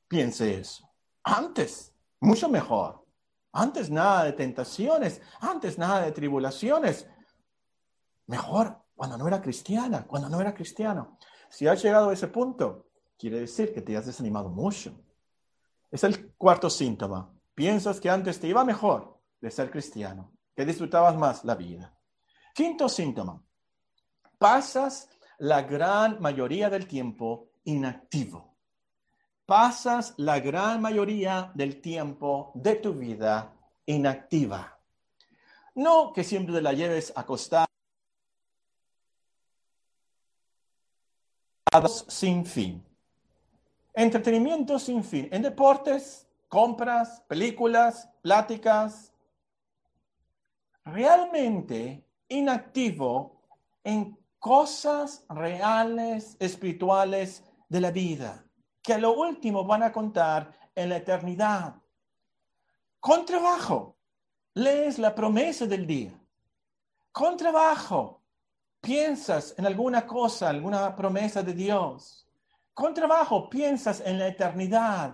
piense 0.07 0.59
eso. 0.59 0.89
Antes, 1.23 1.93
mucho 2.19 2.49
mejor. 2.49 3.05
Antes 3.53 3.89
nada 3.89 4.23
de 4.23 4.33
tentaciones, 4.33 5.21
antes 5.39 5.77
nada 5.77 6.01
de 6.01 6.11
tribulaciones. 6.13 7.07
Mejor 8.27 8.81
cuando 8.95 9.17
no 9.17 9.27
era 9.27 9.41
cristiana, 9.41 10.05
cuando 10.07 10.29
no 10.29 10.39
era 10.39 10.53
cristiano. 10.53 11.17
Si 11.51 11.67
has 11.67 11.83
llegado 11.83 12.09
a 12.09 12.13
ese 12.13 12.29
punto, 12.29 12.87
quiere 13.17 13.41
decir 13.41 13.73
que 13.73 13.81
te 13.81 13.97
has 13.97 14.05
desanimado 14.05 14.47
mucho. 14.47 14.93
Es 15.91 16.03
el 16.05 16.33
cuarto 16.35 16.69
síntoma. 16.69 17.29
Piensas 17.53 17.99
que 17.99 18.09
antes 18.09 18.39
te 18.39 18.47
iba 18.47 18.63
mejor 18.63 19.19
de 19.41 19.51
ser 19.51 19.69
cristiano, 19.69 20.31
que 20.55 20.65
disfrutabas 20.65 21.17
más 21.17 21.43
la 21.43 21.55
vida. 21.55 21.93
Quinto 22.55 22.87
síntoma, 22.87 23.43
pasas 24.37 25.09
la 25.39 25.61
gran 25.63 26.21
mayoría 26.21 26.69
del 26.69 26.87
tiempo 26.87 27.51
inactivo. 27.65 28.55
Pasas 29.45 30.13
la 30.15 30.39
gran 30.39 30.81
mayoría 30.81 31.51
del 31.53 31.81
tiempo 31.81 32.53
de 32.55 32.75
tu 32.75 32.93
vida 32.93 33.53
inactiva. 33.85 34.79
No 35.75 36.13
que 36.13 36.23
siempre 36.23 36.55
te 36.55 36.61
la 36.61 36.71
lleves 36.71 37.11
acostada 37.13 37.70
sin 41.87 42.45
fin. 42.45 42.83
Entretenimiento 43.93 44.79
sin 44.79 45.03
fin. 45.03 45.27
En 45.31 45.41
deportes, 45.41 46.27
compras, 46.47 47.21
películas, 47.27 48.09
pláticas. 48.21 49.11
Realmente 50.85 52.05
inactivo 52.27 53.41
en 53.83 54.17
cosas 54.39 55.23
reales, 55.29 56.35
espirituales 56.39 57.43
de 57.69 57.81
la 57.81 57.91
vida, 57.91 58.43
que 58.81 58.93
a 58.93 58.97
lo 58.97 59.13
último 59.13 59.63
van 59.63 59.83
a 59.83 59.91
contar 59.91 60.51
en 60.73 60.89
la 60.89 60.97
eternidad. 60.97 61.75
Con 62.99 63.25
trabajo, 63.25 63.97
lees 64.53 64.97
la 64.99 65.13
promesa 65.13 65.65
del 65.65 65.85
día. 65.85 66.11
Con 67.11 67.37
trabajo, 67.37 68.20
piensas 68.81 69.53
en 69.57 69.65
alguna 69.67 70.05
cosa, 70.05 70.49
alguna 70.49 70.95
promesa 70.95 71.43
de 71.43 71.53
Dios. 71.53 72.27
Con 72.73 72.93
trabajo, 72.93 73.49
piensas 73.49 74.01
en 74.03 74.17
la 74.17 74.27
eternidad. 74.27 75.13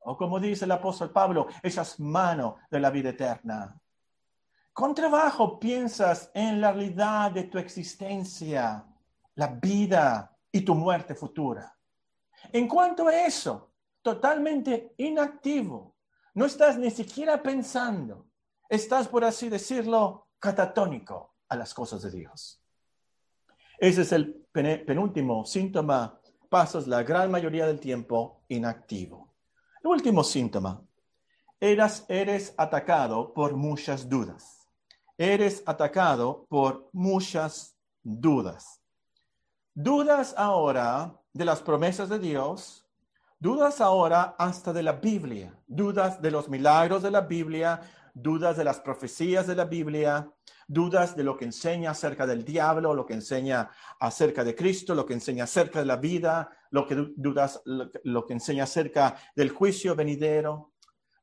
O 0.00 0.16
como 0.16 0.38
dice 0.38 0.66
el 0.66 0.72
apóstol 0.72 1.10
Pablo, 1.10 1.48
esas 1.62 1.98
manos 1.98 2.56
de 2.70 2.80
la 2.80 2.90
vida 2.90 3.10
eterna. 3.10 3.80
Con 4.72 4.94
trabajo 4.94 5.58
piensas 5.58 6.30
en 6.34 6.60
la 6.60 6.70
realidad 6.70 7.32
de 7.32 7.44
tu 7.44 7.58
existencia, 7.58 8.86
la 9.34 9.46
vida 9.48 10.36
y 10.52 10.60
tu 10.60 10.74
muerte 10.74 11.14
futura. 11.14 11.76
En 12.52 12.68
cuanto 12.68 13.08
a 13.08 13.26
eso, 13.26 13.72
totalmente 14.02 14.94
inactivo, 14.98 15.96
no 16.34 16.44
estás 16.44 16.78
ni 16.78 16.90
siquiera 16.90 17.42
pensando, 17.42 18.28
estás, 18.68 19.08
por 19.08 19.24
así 19.24 19.48
decirlo, 19.48 20.28
catatónico 20.38 21.34
a 21.48 21.56
las 21.56 21.74
cosas 21.74 22.02
de 22.02 22.10
Dios. 22.12 22.62
Ese 23.78 24.02
es 24.02 24.12
el 24.12 24.34
penúltimo 24.52 25.44
síntoma, 25.44 26.20
pasas 26.48 26.86
la 26.88 27.04
gran 27.04 27.30
mayoría 27.30 27.66
del 27.66 27.78
tiempo 27.78 28.42
inactivo. 28.48 29.34
El 29.82 29.90
último 29.90 30.24
síntoma, 30.24 30.82
eras, 31.60 32.04
eres 32.08 32.54
atacado 32.56 33.32
por 33.32 33.54
muchas 33.54 34.08
dudas. 34.08 34.68
Eres 35.16 35.62
atacado 35.66 36.46
por 36.48 36.88
muchas 36.92 37.76
dudas. 38.02 38.80
Dudas 39.74 40.34
ahora 40.36 41.14
de 41.32 41.44
las 41.44 41.60
promesas 41.60 42.08
de 42.08 42.18
Dios, 42.18 42.84
dudas 43.38 43.80
ahora 43.80 44.34
hasta 44.38 44.72
de 44.72 44.82
la 44.82 44.92
Biblia, 44.92 45.56
dudas 45.68 46.20
de 46.20 46.32
los 46.32 46.48
milagros 46.48 47.04
de 47.04 47.12
la 47.12 47.20
Biblia, 47.20 47.80
dudas 48.12 48.56
de 48.56 48.64
las 48.64 48.80
profecías 48.80 49.46
de 49.46 49.54
la 49.54 49.64
Biblia, 49.64 50.28
dudas 50.68 51.16
de 51.16 51.24
lo 51.24 51.36
que 51.36 51.46
enseña 51.46 51.92
acerca 51.92 52.26
del 52.26 52.44
diablo, 52.44 52.94
lo 52.94 53.06
que 53.06 53.14
enseña 53.14 53.70
acerca 53.98 54.44
de 54.44 54.54
Cristo, 54.54 54.94
lo 54.94 55.06
que 55.06 55.14
enseña 55.14 55.44
acerca 55.44 55.80
de 55.80 55.86
la 55.86 55.96
vida, 55.96 56.50
lo 56.70 56.86
que 56.86 56.94
dudas, 57.16 57.62
lo 57.64 58.26
que 58.26 58.34
enseña 58.34 58.64
acerca 58.64 59.16
del 59.34 59.50
juicio 59.50 59.96
venidero. 59.96 60.74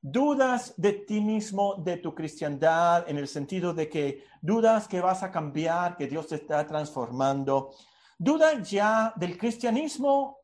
Dudas 0.02 0.74
de 0.78 0.94
ti 0.94 1.22
mismo, 1.22 1.76
de 1.76 1.98
tu 1.98 2.14
cristiandad, 2.14 3.08
en 3.08 3.18
el 3.18 3.28
sentido 3.28 3.74
de 3.74 3.88
que 3.88 4.26
dudas 4.42 4.88
que 4.88 5.00
vas 5.00 5.22
a 5.24 5.32
cambiar, 5.32 5.96
que 5.96 6.08
Dios 6.08 6.28
te 6.28 6.36
está 6.36 6.66
transformando. 6.66 7.72
Dudas 8.18 8.70
ya 8.70 9.14
del 9.16 9.38
cristianismo 9.38 10.40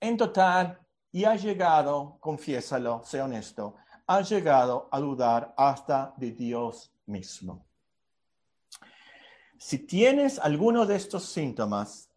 en 0.00 0.16
total 0.18 0.80
y 1.12 1.24
ha 1.24 1.36
llegado, 1.36 2.18
confiésalo, 2.20 3.02
sea 3.04 3.24
honesto, 3.24 3.76
ha 4.06 4.20
llegado 4.20 4.88
a 4.90 5.00
dudar 5.00 5.54
hasta 5.56 6.12
de 6.18 6.32
Dios 6.32 6.93
mismo. 7.06 7.66
Si 9.58 9.78
tienes 9.78 10.38
alguno 10.38 10.84
de 10.86 10.96
estos 10.96 11.24
síntomas, 11.24 12.10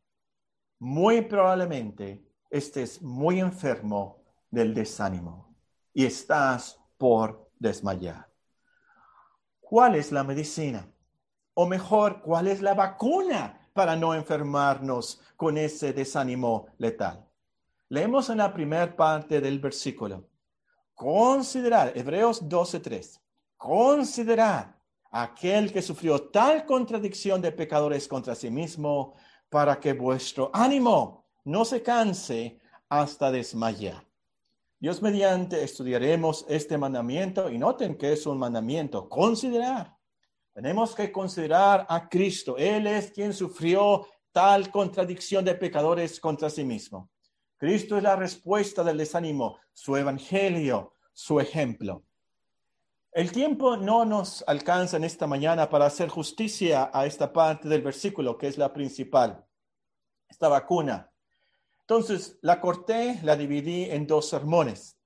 muy 0.80 1.22
probablemente 1.22 2.24
estés 2.50 3.02
muy 3.02 3.40
enfermo 3.40 4.24
del 4.50 4.74
desánimo 4.74 5.56
y 5.94 6.06
estás 6.06 6.80
por 6.98 7.50
desmayar. 7.58 8.30
¿Cuál 9.60 9.96
es 9.96 10.12
la 10.12 10.24
medicina? 10.24 10.88
O 11.54 11.66
mejor, 11.66 12.22
¿cuál 12.22 12.48
es 12.48 12.62
la 12.62 12.74
vacuna 12.74 13.70
para 13.74 13.96
no 13.96 14.14
enfermarnos 14.14 15.22
con 15.36 15.58
ese 15.58 15.94
desánimo 15.94 16.68
letal? 16.78 17.28
Leemos 17.90 18.30
en 18.30 18.38
la 18.38 18.54
primera 18.54 18.96
parte 18.96 19.42
del 19.42 19.60
versículo. 19.60 20.30
Considerar, 20.94 21.92
Hebreos 21.96 22.44
12.3, 22.44 23.20
considerar 23.56 24.77
aquel 25.12 25.72
que 25.72 25.82
sufrió 25.82 26.30
tal 26.30 26.66
contradicción 26.66 27.42
de 27.42 27.52
pecadores 27.52 28.08
contra 28.08 28.36
sí 28.36 28.50
mismo, 28.50 29.16
para 29.50 29.80
que 29.80 29.94
vuestro 29.94 30.52
ánimo 30.54 31.26
no 31.46 31.64
se 31.66 31.82
canse 31.82 32.60
hasta 32.90 33.32
desmayar. 33.32 34.06
Dios 34.80 35.02
mediante 35.02 35.64
estudiaremos 35.64 36.46
este 36.48 36.78
mandamiento 36.78 37.50
y 37.50 37.58
noten 37.58 37.98
que 37.98 38.14
es 38.14 38.26
un 38.28 38.38
mandamiento, 38.38 39.10
considerar. 39.10 39.98
Tenemos 40.54 40.94
que 40.94 41.12
considerar 41.12 41.86
a 41.90 42.08
Cristo. 42.10 42.58
Él 42.58 42.88
es 42.88 43.12
quien 43.12 43.34
sufrió 43.34 44.08
tal 44.32 44.70
contradicción 44.70 45.44
de 45.46 45.56
pecadores 45.56 46.20
contra 46.20 46.50
sí 46.50 46.64
mismo. 46.64 47.10
Cristo 47.58 47.98
es 47.98 48.04
la 48.04 48.16
respuesta 48.16 48.84
del 48.84 48.98
desánimo, 48.98 49.58
su 49.74 49.98
evangelio, 49.98 50.94
su 51.12 51.40
ejemplo. 51.40 52.04
El 53.18 53.32
tiempo 53.32 53.78
no 53.78 54.06
nos 54.06 54.44
alcanza 54.46 54.96
en 54.96 55.04
esta 55.04 55.26
mañana 55.26 55.68
para 55.72 55.88
hacer 55.88 56.08
justicia 56.08 56.92
a 56.94 57.08
esta 57.08 57.34
parte 57.34 57.68
del 57.68 57.82
versículo, 57.82 58.38
que 58.38 58.48
es 58.48 58.60
la 58.60 58.72
principal, 58.72 59.44
esta 60.30 60.48
vacuna. 60.48 61.12
Entonces, 61.80 62.38
la 62.44 62.62
corté, 62.62 63.20
la 63.24 63.36
dividí 63.36 63.86
en 63.86 64.06
dos 64.06 64.30
sermones, 64.30 65.00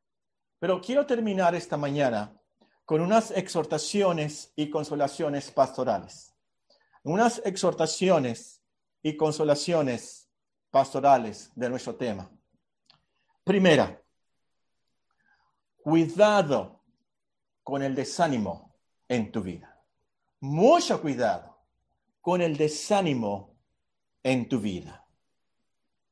pero 0.60 0.82
quiero 0.82 1.06
terminar 1.06 1.56
esta 1.56 1.78
mañana 1.78 2.38
con 2.84 3.00
unas 3.00 3.32
exhortaciones 3.32 4.52
y 4.58 4.70
consolaciones 4.70 5.50
pastorales. 5.50 6.36
Unas 7.04 7.42
exhortaciones 7.46 8.62
y 9.02 9.16
consolaciones 9.16 10.30
pastorales 10.70 11.50
de 11.56 11.70
nuestro 11.70 11.96
tema. 11.96 12.30
Primera, 13.46 14.04
cuidado 15.82 16.81
con 17.64 17.82
el 17.84 17.96
desánimo 17.96 18.76
en 19.08 19.32
tu 19.32 19.42
vida. 19.42 19.80
Mucho 20.40 21.02
cuidado 21.02 21.60
con 22.20 22.42
el 22.42 22.58
desánimo 22.58 23.56
en 24.24 24.48
tu 24.48 24.60
vida. 24.60 25.06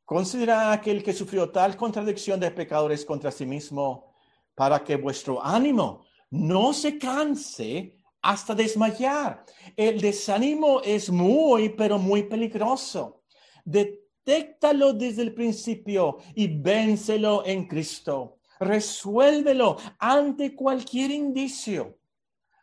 Considera 0.05 0.71
aquel 0.71 1.03
que 1.03 1.13
sufrió 1.13 1.51
tal 1.51 1.77
contradicción 1.77 2.39
de 2.39 2.51
pecadores 2.51 3.05
contra 3.05 3.31
sí 3.31 3.45
mismo 3.45 4.15
para 4.55 4.83
que 4.83 4.95
vuestro 4.95 5.43
ánimo 5.43 6.05
no 6.31 6.73
se 6.73 6.97
canse 6.97 7.95
hasta 8.21 8.55
desmayar. 8.55 9.45
El 9.75 10.01
desánimo 10.01 10.81
es 10.81 11.09
muy, 11.09 11.69
pero 11.69 11.97
muy 11.97 12.23
peligroso. 12.23 13.23
Detéctalo 13.63 14.93
desde 14.93 15.21
el 15.21 15.33
principio 15.33 16.17
y 16.35 16.47
vénselo 16.59 17.45
en 17.45 17.67
Cristo 17.67 18.38
resuélvelo 18.59 19.77
ante 19.97 20.55
cualquier 20.55 21.11
indicio. 21.11 21.97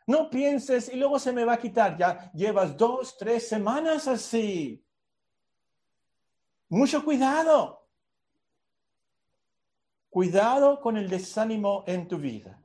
No 0.05 0.29
pienses 0.29 0.89
y 0.93 0.95
luego 0.95 1.19
se 1.19 1.33
me 1.33 1.43
va 1.43 1.53
a 1.53 1.59
quitar. 1.59 1.97
Ya 1.97 2.31
llevas 2.33 2.77
dos, 2.77 3.17
tres 3.17 3.47
semanas 3.47 4.07
así. 4.07 4.83
Mucho 6.69 7.03
cuidado. 7.03 7.87
Cuidado 10.09 10.79
con 10.79 10.97
el 10.97 11.09
desánimo 11.09 11.83
en 11.87 12.07
tu 12.07 12.17
vida. 12.17 12.61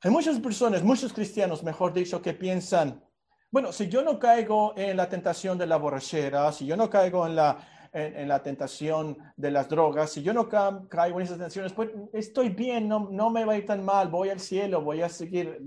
Hay 0.00 0.10
muchas 0.10 0.38
personas, 0.38 0.82
muchos 0.82 1.12
cristianos, 1.12 1.62
mejor 1.62 1.92
dicho, 1.92 2.20
que 2.20 2.34
piensan, 2.34 3.02
bueno, 3.50 3.72
si 3.72 3.88
yo 3.88 4.02
no 4.02 4.18
caigo 4.18 4.74
en 4.76 4.96
la 4.96 5.08
tentación 5.08 5.56
de 5.56 5.66
la 5.66 5.76
borrachera, 5.76 6.52
si 6.52 6.66
yo 6.66 6.76
no 6.76 6.90
caigo 6.90 7.26
en 7.26 7.36
la 7.36 7.73
en, 7.94 8.28
la 8.28 8.42
tentación 8.42 9.16
de 9.36 9.50
las 9.50 9.68
drogas, 9.68 10.10
si 10.10 10.22
yo 10.22 10.34
no 10.34 10.48
caigo 10.48 11.20
en 11.20 11.24
esas 11.24 11.38
tentaciones, 11.38 11.72
pues 11.72 11.90
estoy 12.12 12.48
bien, 12.48 12.88
no, 12.88 13.08
no 13.10 13.30
me 13.30 13.44
va 13.44 13.52
a 13.52 13.56
ir 13.56 13.66
tan 13.66 13.84
mal, 13.84 14.08
voy 14.08 14.30
al 14.30 14.40
cielo, 14.40 14.82
voy 14.82 15.00
a 15.00 15.08
seguir. 15.08 15.64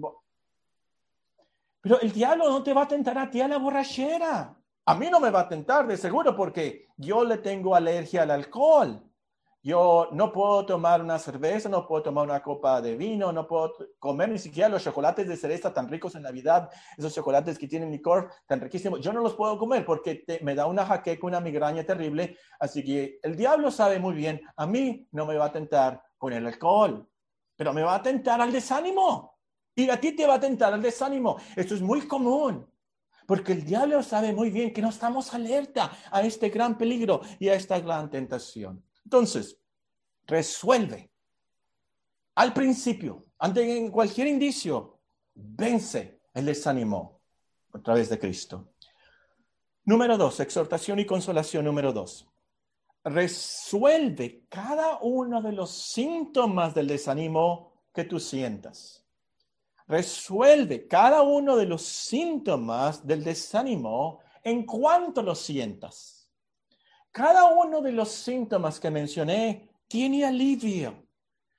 Pero 1.81 2.01
el 2.01 2.11
diablo 2.11 2.49
no 2.49 2.61
te 2.61 2.73
va 2.73 2.83
a 2.83 2.87
tentar 2.87 3.17
a 3.17 3.29
ti 3.29 3.39
a 3.39 3.47
la 3.47 3.57
borrachera. 3.57 4.55
A 4.85 4.95
mí 4.95 5.09
no 5.09 5.19
me 5.19 5.29
va 5.29 5.41
a 5.41 5.49
tentar, 5.49 5.87
de 5.87 5.95
seguro, 5.95 6.35
porque 6.35 6.87
yo 6.97 7.23
le 7.23 7.37
tengo 7.37 7.75
alergia 7.75 8.23
al 8.23 8.31
alcohol. 8.31 9.01
Yo 9.67 10.07
no 10.13 10.31
puedo 10.31 10.65
tomar 10.65 11.01
una 11.01 11.19
cerveza, 11.19 11.67
no 11.67 11.85
puedo 11.85 12.01
tomar 12.01 12.23
una 12.23 12.41
copa 12.41 12.81
de 12.81 12.95
vino, 12.95 13.33
no 13.33 13.45
puedo 13.45 13.73
comer 13.99 14.29
ni 14.29 14.39
siquiera 14.39 14.69
los 14.69 14.81
chocolates 14.81 15.27
de 15.27 15.35
cereza 15.35 15.73
tan 15.73 15.89
ricos 15.89 16.15
en 16.15 16.21
Navidad, 16.21 16.69
esos 16.97 17.13
chocolates 17.13 17.59
que 17.59 17.67
tienen 17.67 17.91
licor 17.91 18.31
tan 18.45 18.61
riquísimos. 18.61 19.01
Yo 19.01 19.11
no 19.11 19.19
los 19.19 19.33
puedo 19.33 19.57
comer 19.57 19.83
porque 19.83 20.23
me 20.41 20.55
da 20.55 20.67
una 20.67 20.85
jaqueca, 20.85 21.27
una 21.27 21.41
migraña 21.41 21.83
terrible. 21.83 22.37
Así 22.57 22.81
que 22.81 23.19
el 23.21 23.35
diablo 23.35 23.69
sabe 23.69 23.99
muy 23.99 24.15
bien, 24.15 24.39
a 24.55 24.65
mí 24.65 25.05
no 25.11 25.25
me 25.25 25.35
va 25.35 25.47
a 25.47 25.51
tentar 25.51 26.01
con 26.17 26.31
el 26.31 26.47
alcohol, 26.47 27.05
pero 27.57 27.73
me 27.73 27.83
va 27.83 27.95
a 27.95 28.01
tentar 28.01 28.39
al 28.39 28.53
desánimo. 28.53 29.37
Y 29.75 29.89
a 29.89 29.99
ti 29.99 30.13
te 30.13 30.25
va 30.25 30.35
a 30.35 30.39
tentar 30.39 30.73
al 30.73 30.81
desánimo. 30.81 31.35
Esto 31.57 31.75
es 31.75 31.81
muy 31.81 32.07
común. 32.07 32.65
Porque 33.25 33.51
el 33.51 33.65
diablo 33.65 34.01
sabe 34.01 34.31
muy 34.31 34.49
bien 34.49 34.71
que 34.71 34.81
no 34.81 34.87
estamos 34.87 35.33
alerta 35.33 35.91
a 36.09 36.21
este 36.21 36.47
gran 36.47 36.77
peligro 36.77 37.19
y 37.37 37.49
a 37.49 37.55
esta 37.55 37.81
gran 37.81 38.09
tentación. 38.09 38.86
Entonces, 39.07 39.57
resuelve. 40.25 41.09
Al 42.35 42.53
principio, 42.53 43.25
ante 43.39 43.89
cualquier 43.89 44.27
indicio, 44.27 44.99
vence 45.33 46.19
el 46.33 46.45
desánimo 46.45 47.21
a 47.71 47.79
través 47.79 48.09
de 48.09 48.19
Cristo. 48.19 48.73
Número 49.85 50.17
dos, 50.17 50.41
exhortación 50.41 50.99
y 50.99 51.05
consolación 51.05 51.63
número 51.63 51.93
dos. 51.93 52.27
Resuelve 53.05 54.45
cada 54.49 54.97
uno 54.97 55.41
de 55.41 55.53
los 55.53 55.71
síntomas 55.71 56.75
del 56.75 56.87
desánimo 56.87 57.71
que 57.93 58.03
tú 58.03 58.19
sientas. 58.19 59.05
Resuelve 59.87 60.85
cada 60.85 61.21
uno 61.21 61.55
de 61.55 61.65
los 61.65 61.81
síntomas 61.81 63.07
del 63.07 63.23
desánimo 63.23 64.19
en 64.43 64.65
cuanto 64.65 65.21
lo 65.21 65.33
sientas. 65.33 66.16
Cada 67.17 67.45
uno 67.45 67.81
de 67.81 67.91
los 67.91 68.11
síntomas 68.11 68.79
que 68.79 68.91
mencioné 68.91 69.67
tiene 69.87 70.23
alivio, 70.23 71.03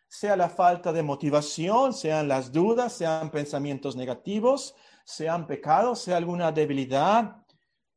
sea 0.07 0.37
la 0.37 0.49
falta 0.49 0.93
de 0.93 1.03
motivación, 1.03 1.93
sean 1.93 2.29
las 2.29 2.53
dudas, 2.53 2.93
sean 2.93 3.29
pensamientos 3.29 3.97
negativos, 3.97 4.77
sean 5.05 5.49
pecados, 5.49 5.99
sea 5.99 6.17
alguna 6.17 6.53
debilidad. 6.53 7.45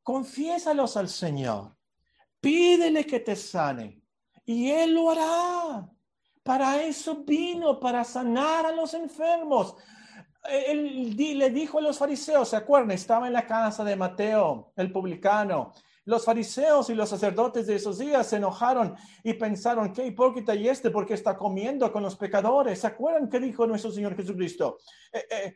Confiésalos 0.02 0.98
al 0.98 1.08
Señor. 1.08 1.76
Pídele 2.40 3.06
que 3.06 3.20
te 3.20 3.36
sane 3.36 4.02
y 4.44 4.72
Él 4.72 4.96
lo 4.96 5.12
hará. 5.12 5.88
Para 6.42 6.82
eso 6.82 7.18
vino, 7.18 7.80
para 7.80 8.04
sanar 8.04 8.66
a 8.66 8.72
los 8.72 8.96
enfermos. 8.96 9.76
Él 10.50 11.16
le 11.16 11.50
dijo 11.52 11.78
a 11.78 11.82
los 11.84 12.00
fariseos, 12.00 12.50
¿se 12.50 12.56
acuerdan? 12.56 12.90
Estaba 12.90 13.28
en 13.28 13.34
la 13.34 13.46
casa 13.46 13.84
de 13.84 13.96
Mateo, 13.96 14.74
el 14.76 14.92
publicano, 14.92 15.74
los 16.06 16.26
fariseos 16.26 16.90
y 16.90 16.96
los 16.96 17.10
sacerdotes 17.10 17.68
de 17.68 17.76
esos 17.76 18.00
días 18.00 18.28
se 18.28 18.38
enojaron 18.38 18.96
y 19.24 19.34
pensaron, 19.34 19.94
qué 19.94 20.06
hipócrita 20.06 20.56
y 20.56 20.68
este 20.68 20.90
porque 20.90 21.14
está 21.14 21.38
comiendo 21.38 21.92
con 21.92 22.04
los 22.04 22.16
pecadores. 22.16 22.80
¿Se 22.80 22.88
acuerdan 22.88 23.30
qué 23.30 23.40
dijo 23.40 23.68
nuestro 23.68 23.92
Señor 23.92 24.16
Jesucristo? 24.16 24.80
Eh, 25.12 25.26
eh, 25.30 25.56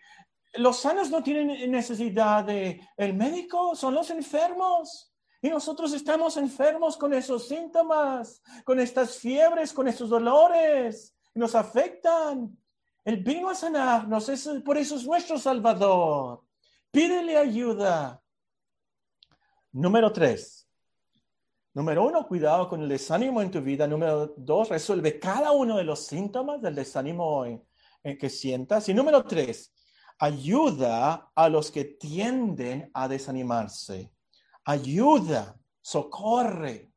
los 0.55 0.79
sanos 0.79 1.09
no 1.09 1.23
tienen 1.23 1.71
necesidad 1.71 2.43
de 2.43 2.79
el 2.97 3.13
médico, 3.13 3.75
son 3.75 3.93
los 3.95 4.09
enfermos. 4.09 5.11
Y 5.41 5.49
nosotros 5.49 5.93
estamos 5.93 6.37
enfermos 6.37 6.97
con 6.97 7.13
esos 7.13 7.47
síntomas, 7.47 8.41
con 8.63 8.79
estas 8.79 9.17
fiebres, 9.17 9.73
con 9.73 9.87
estos 9.87 10.09
dolores, 10.09 11.15
nos 11.35 11.53
afectan. 11.53 12.57
Él 13.03 13.17
vino 13.17 13.49
a 13.49 13.55
sanarnos, 13.55 14.29
es, 14.29 14.47
por 14.63 14.77
eso 14.77 14.95
es 14.95 15.05
nuestro 15.05 15.37
Salvador. 15.37 16.43
Pídele 16.89 17.37
ayuda. 17.37 18.23
Número 19.77 20.09
tres. 20.13 20.69
Número 21.73 22.05
uno, 22.05 22.25
cuidado 22.25 22.69
con 22.69 22.81
el 22.81 22.87
desánimo 22.87 23.41
en 23.41 23.51
tu 23.51 23.59
vida. 23.59 23.85
Número 23.85 24.33
dos, 24.37 24.69
resuelve 24.69 25.19
cada 25.19 25.51
uno 25.51 25.75
de 25.75 25.83
los 25.83 25.99
síntomas 25.99 26.61
del 26.61 26.75
desánimo 26.75 27.43
en, 27.43 27.61
que 28.17 28.29
sientas. 28.29 28.87
Y 28.87 28.93
número 28.93 29.25
tres, 29.25 29.73
ayuda 30.17 31.29
a 31.35 31.49
los 31.49 31.71
que 31.71 31.83
tienden 31.83 32.89
a 32.93 33.09
desanimarse. 33.09 34.13
Ayuda, 34.63 35.59
socorre 35.81 36.93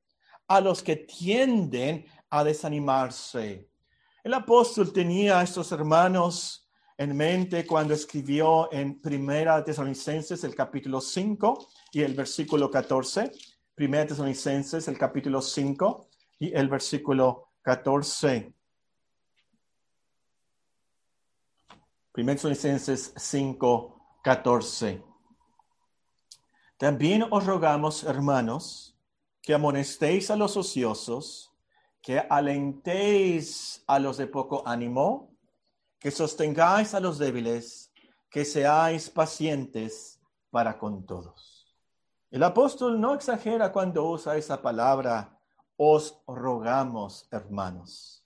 a 0.46 0.60
los 0.60 0.80
que 0.80 0.94
tienden 0.94 2.06
a 2.30 2.44
desanimarse. 2.44 3.68
El 4.22 4.34
apóstol 4.34 4.92
tenía 4.92 5.40
a 5.40 5.42
estos 5.42 5.72
hermanos 5.72 6.70
en 6.96 7.16
mente 7.16 7.66
cuando 7.66 7.94
escribió 7.94 8.72
en 8.72 9.00
Primera 9.00 9.64
Tesalonicenses 9.64 10.44
el 10.44 10.54
capítulo 10.54 11.00
5 11.00 11.68
y 11.92 12.02
el 12.02 12.14
versículo 12.14 12.70
14. 12.70 13.32
Primera 13.74 14.06
Tesalonicenses 14.06 14.88
el 14.88 14.98
capítulo 14.98 15.40
5 15.40 16.08
y 16.38 16.54
el 16.54 16.68
versículo 16.68 17.50
14. 17.62 18.52
Primera 22.12 22.36
Tesalonicenses 22.36 23.12
5, 23.16 24.20
14. 24.22 25.02
También 26.76 27.24
os 27.30 27.44
rogamos, 27.46 28.04
hermanos, 28.04 28.96
que 29.42 29.54
amonestéis 29.54 30.30
a 30.30 30.36
los 30.36 30.56
ociosos 30.56 31.48
que 32.08 32.18
alentéis 32.18 33.82
a 33.86 33.98
los 33.98 34.16
de 34.16 34.26
poco 34.26 34.62
ánimo, 34.66 35.36
que 35.98 36.10
sostengáis 36.10 36.94
a 36.94 37.00
los 37.00 37.18
débiles, 37.18 37.92
que 38.30 38.44
seáis 38.44 39.10
pacientes 39.10 40.20
para 40.50 40.78
con 40.78 41.04
todos. 41.04 41.57
El 42.30 42.42
apóstol 42.42 43.00
no 43.00 43.14
exagera 43.14 43.72
cuando 43.72 44.04
usa 44.04 44.36
esa 44.36 44.60
palabra, 44.60 45.38
os 45.76 46.20
rogamos, 46.26 47.28
hermanos, 47.30 48.24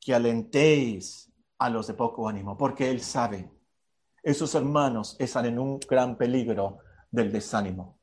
que 0.00 0.14
alentéis 0.14 1.32
a 1.58 1.70
los 1.70 1.86
de 1.86 1.94
poco 1.94 2.28
ánimo, 2.28 2.56
porque 2.56 2.90
él 2.90 3.00
sabe, 3.00 3.50
esos 4.22 4.54
hermanos 4.54 5.16
están 5.18 5.46
en 5.46 5.58
un 5.58 5.78
gran 5.78 6.16
peligro 6.16 6.78
del 7.10 7.30
desánimo. 7.30 7.98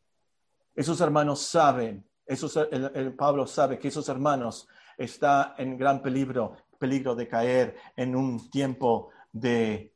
Esos 0.75 1.01
hermanos 1.01 1.41
saben 1.41 2.05
el, 2.31 3.13
Pablo 3.15 3.45
sabe 3.45 3.77
que 3.77 3.89
esos 3.89 4.07
hermanos 4.09 4.67
están 4.97 5.53
en 5.57 5.77
gran 5.77 6.01
peligro, 6.01 6.55
peligro 6.79 7.15
de 7.15 7.27
caer 7.27 7.75
en 7.95 8.15
un 8.15 8.49
tiempo 8.49 9.09
de 9.31 9.93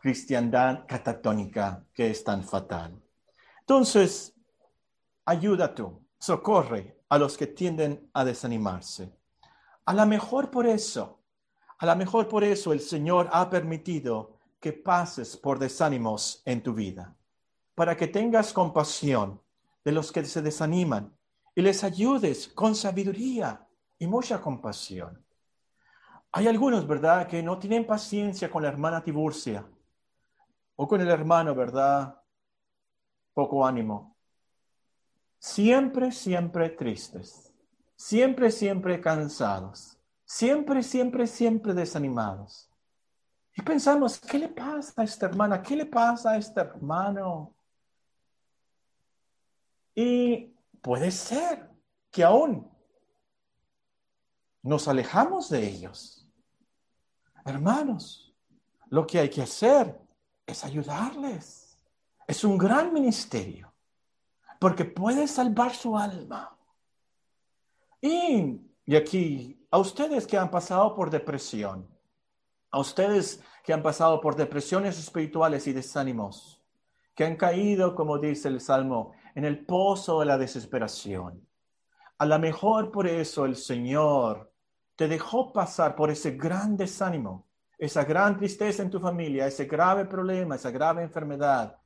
cristiandad 0.00 0.84
catatónica 0.86 1.84
que 1.94 2.10
es 2.10 2.22
tan 2.22 2.42
fatal. 2.42 3.02
Entonces, 3.68 4.32
ayuda 5.24 5.74
tú, 5.74 6.00
socorre 6.20 7.02
a 7.08 7.18
los 7.18 7.36
que 7.36 7.48
tienden 7.48 8.08
a 8.12 8.24
desanimarse. 8.24 9.12
A 9.86 9.92
lo 9.92 10.06
mejor 10.06 10.52
por 10.52 10.68
eso, 10.68 11.18
a 11.78 11.86
lo 11.86 11.96
mejor 11.96 12.28
por 12.28 12.44
eso 12.44 12.72
el 12.72 12.78
Señor 12.78 13.28
ha 13.32 13.50
permitido 13.50 14.38
que 14.60 14.72
pases 14.72 15.36
por 15.36 15.58
desánimos 15.58 16.42
en 16.44 16.62
tu 16.62 16.74
vida, 16.74 17.16
para 17.74 17.96
que 17.96 18.06
tengas 18.06 18.52
compasión 18.52 19.42
de 19.84 19.90
los 19.90 20.12
que 20.12 20.24
se 20.24 20.42
desaniman 20.42 21.12
y 21.52 21.60
les 21.60 21.82
ayudes 21.82 22.46
con 22.46 22.76
sabiduría 22.76 23.66
y 23.98 24.06
mucha 24.06 24.40
compasión. 24.40 25.26
Hay 26.30 26.46
algunos, 26.46 26.86
¿verdad?, 26.86 27.26
que 27.26 27.42
no 27.42 27.58
tienen 27.58 27.84
paciencia 27.84 28.48
con 28.48 28.62
la 28.62 28.68
hermana 28.68 29.02
Tiburcia 29.02 29.66
o 30.76 30.86
con 30.86 31.00
el 31.00 31.08
hermano, 31.08 31.52
¿verdad? 31.52 32.20
Poco 33.36 33.66
ánimo. 33.66 34.16
Siempre, 35.38 36.10
siempre 36.10 36.70
tristes. 36.70 37.52
Siempre, 37.94 38.50
siempre 38.50 38.98
cansados. 38.98 39.98
Siempre, 40.24 40.82
siempre, 40.82 41.26
siempre 41.26 41.74
desanimados. 41.74 42.70
Y 43.54 43.60
pensamos, 43.60 44.18
¿qué 44.18 44.38
le 44.38 44.48
pasa 44.48 45.02
a 45.02 45.04
esta 45.04 45.26
hermana? 45.26 45.60
¿Qué 45.60 45.76
le 45.76 45.84
pasa 45.84 46.30
a 46.30 46.38
este 46.38 46.62
hermano? 46.62 47.54
Y 49.94 50.54
puede 50.80 51.10
ser 51.10 51.70
que 52.10 52.24
aún 52.24 52.70
nos 54.62 54.88
alejamos 54.88 55.50
de 55.50 55.62
ellos. 55.62 56.26
Hermanos, 57.44 58.34
lo 58.88 59.06
que 59.06 59.18
hay 59.18 59.28
que 59.28 59.42
hacer 59.42 60.00
es 60.46 60.64
ayudarles. 60.64 61.65
Es 62.26 62.44
un 62.44 62.58
gran 62.58 62.92
ministerio, 62.92 63.72
porque 64.58 64.84
puede 64.84 65.28
salvar 65.28 65.74
su 65.74 65.96
alma. 65.96 66.56
Y, 68.00 68.60
y 68.84 68.96
aquí, 68.96 69.66
a 69.70 69.78
ustedes 69.78 70.26
que 70.26 70.36
han 70.36 70.50
pasado 70.50 70.94
por 70.94 71.10
depresión, 71.10 71.88
a 72.70 72.80
ustedes 72.80 73.42
que 73.64 73.72
han 73.72 73.82
pasado 73.82 74.20
por 74.20 74.36
depresiones 74.36 74.98
espirituales 74.98 75.66
y 75.66 75.72
desánimos, 75.72 76.60
que 77.14 77.24
han 77.24 77.36
caído, 77.36 77.94
como 77.94 78.18
dice 78.18 78.48
el 78.48 78.60
Salmo, 78.60 79.12
en 79.34 79.44
el 79.44 79.64
pozo 79.64 80.20
de 80.20 80.26
la 80.26 80.38
desesperación. 80.38 81.46
A 82.18 82.26
lo 82.26 82.38
mejor 82.38 82.90
por 82.90 83.06
eso 83.06 83.44
el 83.44 83.56
Señor 83.56 84.52
te 84.96 85.08
dejó 85.08 85.52
pasar 85.52 85.94
por 85.94 86.10
ese 86.10 86.32
gran 86.32 86.76
desánimo, 86.76 87.46
esa 87.78 88.04
gran 88.04 88.36
tristeza 88.36 88.82
en 88.82 88.90
tu 88.90 89.00
familia, 89.00 89.46
ese 89.46 89.66
grave 89.66 90.06
problema, 90.06 90.54
esa 90.54 90.70
grave 90.70 91.02
enfermedad, 91.02 91.76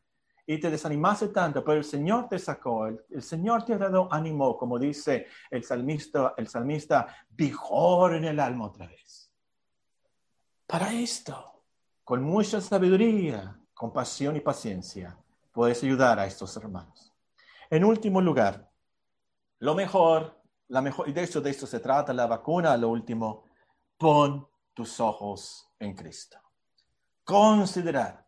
y 0.53 0.59
te 0.59 0.68
desanimaste 0.68 1.28
tanto, 1.28 1.62
pero 1.62 1.78
el 1.78 1.84
Señor 1.84 2.28
te 2.28 2.36
sacó, 2.36 2.88
el, 2.88 3.22
Señor 3.22 3.64
te 3.64 3.74
ha 3.74 3.78
dado 3.78 4.12
ánimo, 4.12 4.57
como 4.57 4.80
dice 4.80 5.28
el 5.48 5.62
salmista, 5.62 6.34
el 6.36 6.48
salmista, 6.48 7.07
vigor 7.28 8.16
en 8.16 8.24
el 8.24 8.40
alma 8.40 8.66
otra 8.66 8.88
vez. 8.88 9.30
Para 10.66 10.92
esto, 10.92 11.62
con 12.03 12.24
mucha 12.24 12.61
sabiduría, 12.61 13.61
compasión 13.72 14.34
y 14.34 14.40
paciencia, 14.40 15.16
puedes 15.53 15.84
ayudar 15.84 16.18
a 16.18 16.26
estos 16.26 16.57
hermanos. 16.57 17.14
En 17.70 17.84
último 17.84 18.20
lugar, 18.20 18.68
lo 19.61 19.76
mejor, 19.76 20.42
la 20.66 20.82
mejor, 20.82 21.09
y 21.09 21.12
de 21.12 21.22
hecho 21.22 21.40
de 21.40 21.51
esto 21.51 21.64
se 21.64 21.78
trata 21.78 22.12
la 22.12 22.26
vacuna, 22.26 22.76
lo 22.76 22.88
último, 22.88 23.44
pon 23.96 24.48
tus 24.74 24.98
ojos 24.98 25.70
en 25.78 25.94
Cristo. 25.94 26.40
Considerar 27.22 28.26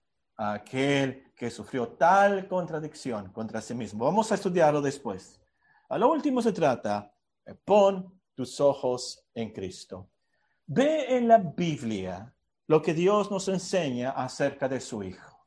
aquel 0.50 1.32
que 1.36 1.50
sufrió 1.50 1.88
tal 1.88 2.48
contradicción 2.48 3.32
contra 3.32 3.60
sí 3.60 3.74
mismo. 3.74 4.04
Vamos 4.04 4.32
a 4.32 4.34
estudiarlo 4.34 4.80
después. 4.80 5.40
A 5.88 5.98
lo 5.98 6.10
último 6.10 6.42
se 6.42 6.52
trata, 6.52 7.12
pon 7.64 8.20
tus 8.34 8.60
ojos 8.60 9.26
en 9.34 9.52
Cristo. 9.52 10.08
Ve 10.66 11.16
en 11.16 11.28
la 11.28 11.38
Biblia 11.38 12.32
lo 12.66 12.80
que 12.80 12.94
Dios 12.94 13.30
nos 13.30 13.48
enseña 13.48 14.10
acerca 14.10 14.68
de 14.68 14.80
su 14.80 15.02
Hijo. 15.02 15.46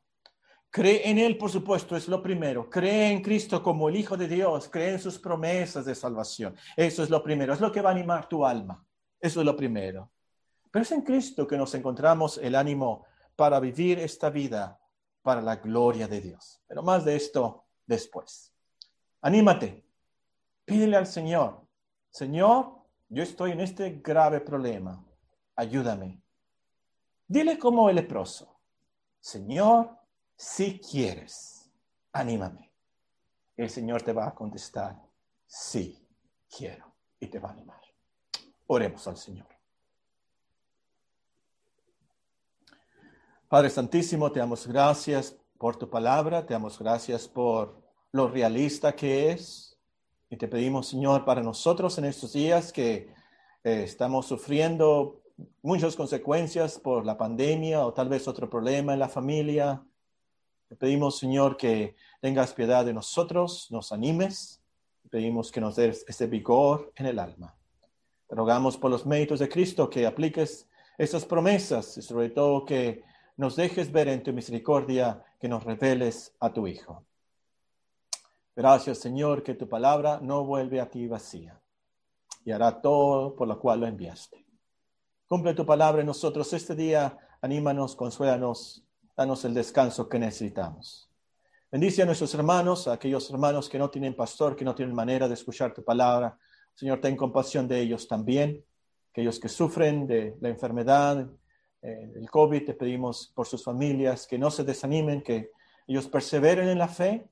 Cree 0.70 1.08
en 1.08 1.18
Él, 1.18 1.38
por 1.38 1.50
supuesto, 1.50 1.96
es 1.96 2.06
lo 2.06 2.22
primero. 2.22 2.68
Cree 2.68 3.10
en 3.10 3.22
Cristo 3.22 3.62
como 3.62 3.88
el 3.88 3.96
Hijo 3.96 4.16
de 4.16 4.28
Dios. 4.28 4.68
Cree 4.68 4.92
en 4.92 5.00
sus 5.00 5.18
promesas 5.18 5.86
de 5.86 5.94
salvación. 5.94 6.54
Eso 6.76 7.02
es 7.02 7.10
lo 7.10 7.22
primero. 7.22 7.54
Es 7.54 7.60
lo 7.60 7.72
que 7.72 7.80
va 7.80 7.88
a 7.90 7.92
animar 7.92 8.28
tu 8.28 8.44
alma. 8.44 8.84
Eso 9.18 9.40
es 9.40 9.46
lo 9.46 9.56
primero. 9.56 10.10
Pero 10.70 10.82
es 10.82 10.92
en 10.92 11.00
Cristo 11.00 11.46
que 11.46 11.56
nos 11.56 11.74
encontramos 11.74 12.38
el 12.38 12.54
ánimo 12.54 13.06
para 13.34 13.58
vivir 13.58 13.98
esta 13.98 14.28
vida 14.28 14.78
para 15.26 15.42
la 15.42 15.56
gloria 15.56 16.06
de 16.06 16.20
Dios. 16.20 16.62
Pero 16.68 16.84
más 16.84 17.04
de 17.04 17.16
esto 17.16 17.64
después. 17.84 18.54
Anímate. 19.22 19.84
Pídele 20.64 20.96
al 20.96 21.08
Señor. 21.08 21.66
Señor, 22.10 22.76
yo 23.08 23.24
estoy 23.24 23.50
en 23.50 23.60
este 23.60 24.00
grave 24.04 24.38
problema. 24.40 25.04
Ayúdame. 25.56 26.22
Dile 27.26 27.58
como 27.58 27.90
el 27.90 27.96
leproso. 27.96 28.60
Señor, 29.18 29.98
si 30.36 30.78
quieres, 30.78 31.72
anímame. 32.12 32.72
El 33.56 33.68
Señor 33.68 34.02
te 34.02 34.12
va 34.12 34.28
a 34.28 34.34
contestar, 34.34 34.96
sí, 35.44 36.08
quiero, 36.48 36.94
y 37.18 37.26
te 37.26 37.40
va 37.40 37.48
a 37.48 37.52
animar. 37.52 37.80
Oremos 38.68 39.08
al 39.08 39.16
Señor. 39.16 39.55
Padre 43.48 43.70
Santísimo, 43.70 44.32
te 44.32 44.40
damos 44.40 44.66
gracias 44.66 45.36
por 45.56 45.76
tu 45.76 45.88
palabra, 45.88 46.44
te 46.44 46.52
damos 46.52 46.80
gracias 46.80 47.28
por 47.28 47.80
lo 48.10 48.26
realista 48.26 48.96
que 48.96 49.30
es. 49.30 49.78
Y 50.28 50.36
te 50.36 50.48
pedimos, 50.48 50.88
Señor, 50.88 51.24
para 51.24 51.44
nosotros 51.44 51.96
en 51.98 52.06
estos 52.06 52.32
días 52.32 52.72
que 52.72 53.14
eh, 53.62 53.84
estamos 53.84 54.26
sufriendo 54.26 55.22
muchas 55.62 55.94
consecuencias 55.94 56.76
por 56.80 57.06
la 57.06 57.16
pandemia 57.16 57.86
o 57.86 57.92
tal 57.92 58.08
vez 58.08 58.26
otro 58.26 58.50
problema 58.50 58.94
en 58.94 58.98
la 58.98 59.08
familia, 59.08 59.80
Te 60.68 60.74
pedimos, 60.74 61.16
Señor, 61.16 61.56
que 61.56 61.94
tengas 62.20 62.52
piedad 62.52 62.84
de 62.84 62.94
nosotros, 62.94 63.68
nos 63.70 63.92
animes. 63.92 64.60
Te 65.04 65.08
pedimos 65.08 65.52
que 65.52 65.60
nos 65.60 65.76
des 65.76 66.04
ese 66.08 66.26
vigor 66.26 66.92
en 66.96 67.06
el 67.06 67.20
alma. 67.20 67.54
Te 68.26 68.34
rogamos 68.34 68.76
por 68.76 68.90
los 68.90 69.06
méritos 69.06 69.38
de 69.38 69.48
Cristo 69.48 69.88
que 69.88 70.04
apliques 70.04 70.68
esas 70.98 71.24
promesas 71.24 71.96
y 71.96 72.02
sobre 72.02 72.30
todo 72.30 72.64
que 72.64 73.04
nos 73.36 73.56
dejes 73.56 73.92
ver 73.92 74.08
en 74.08 74.22
tu 74.22 74.32
misericordia 74.32 75.22
que 75.38 75.48
nos 75.48 75.64
reveles 75.64 76.34
a 76.40 76.52
tu 76.52 76.66
Hijo. 76.66 77.04
Gracias, 78.54 78.98
Señor, 78.98 79.42
que 79.42 79.54
tu 79.54 79.68
palabra 79.68 80.18
no 80.22 80.44
vuelve 80.44 80.80
a 80.80 80.88
ti 80.88 81.06
vacía 81.06 81.60
y 82.44 82.52
hará 82.52 82.80
todo 82.80 83.36
por 83.36 83.46
lo 83.46 83.58
cual 83.58 83.80
lo 83.80 83.86
enviaste. 83.86 84.46
Cumple 85.28 85.54
tu 85.54 85.66
palabra 85.66 86.00
en 86.00 86.06
nosotros 86.06 86.52
este 86.52 86.74
día, 86.74 87.18
anímanos, 87.42 87.94
consuélanos, 87.96 88.84
danos 89.16 89.44
el 89.44 89.52
descanso 89.52 90.08
que 90.08 90.18
necesitamos. 90.18 91.10
Bendice 91.70 92.02
a 92.02 92.06
nuestros 92.06 92.32
hermanos, 92.32 92.86
a 92.86 92.92
aquellos 92.92 93.28
hermanos 93.28 93.68
que 93.68 93.78
no 93.78 93.90
tienen 93.90 94.14
pastor, 94.14 94.56
que 94.56 94.64
no 94.64 94.74
tienen 94.74 94.94
manera 94.94 95.26
de 95.26 95.34
escuchar 95.34 95.74
tu 95.74 95.84
palabra. 95.84 96.38
Señor, 96.74 97.00
ten 97.00 97.16
compasión 97.16 97.66
de 97.66 97.80
ellos 97.80 98.06
también, 98.06 98.64
aquellos 99.10 99.40
que 99.40 99.48
sufren 99.48 100.06
de 100.06 100.36
la 100.40 100.48
enfermedad, 100.48 101.28
eh, 101.82 102.10
del 102.14 102.30
COVID, 102.30 102.64
te 102.64 102.74
pedimos 102.74 103.32
por 103.34 103.46
sus 103.46 103.62
familias 103.62 104.26
que 104.26 104.38
no 104.38 104.50
se 104.50 104.64
desanimen, 104.64 105.22
que 105.22 105.50
ellos 105.86 106.08
perseveren 106.08 106.68
en 106.68 106.78
la 106.78 106.88
fe. 106.88 107.28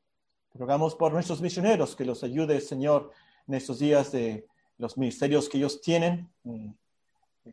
Rogamos 0.55 0.95
por 0.95 1.13
nuestros 1.13 1.41
misioneros 1.41 1.97
que 1.97 2.05
los 2.05 2.23
ayude, 2.23 2.61
Señor, 2.61 3.11
en 3.49 3.55
estos 3.55 3.79
días 3.79 4.13
de 4.13 4.47
los 4.79 4.97
ministerios 4.97 5.49
que 5.49 5.59
ellos 5.59 5.81
tienen, 5.81 6.31
mm, 6.45 6.71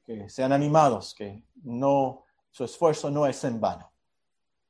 que 0.06 0.30
sean 0.30 0.52
animados, 0.52 1.14
que 1.14 1.42
no, 1.64 2.24
su 2.52 2.64
esfuerzo 2.64 3.10
no 3.10 3.26
es 3.26 3.44
en 3.44 3.60
vano. 3.60 3.92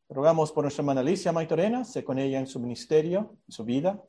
Rogamos 0.09 0.51
por 0.51 0.63
nuestra 0.63 0.81
hermana 0.81 1.01
Alicia 1.01 1.31
Maitorena, 1.31 1.85
sé 1.85 2.03
con 2.03 2.19
ella 2.19 2.39
en 2.39 2.47
su 2.47 2.59
ministerio, 2.59 3.37
en 3.47 3.51
su 3.51 3.63
vida. 3.63 4.01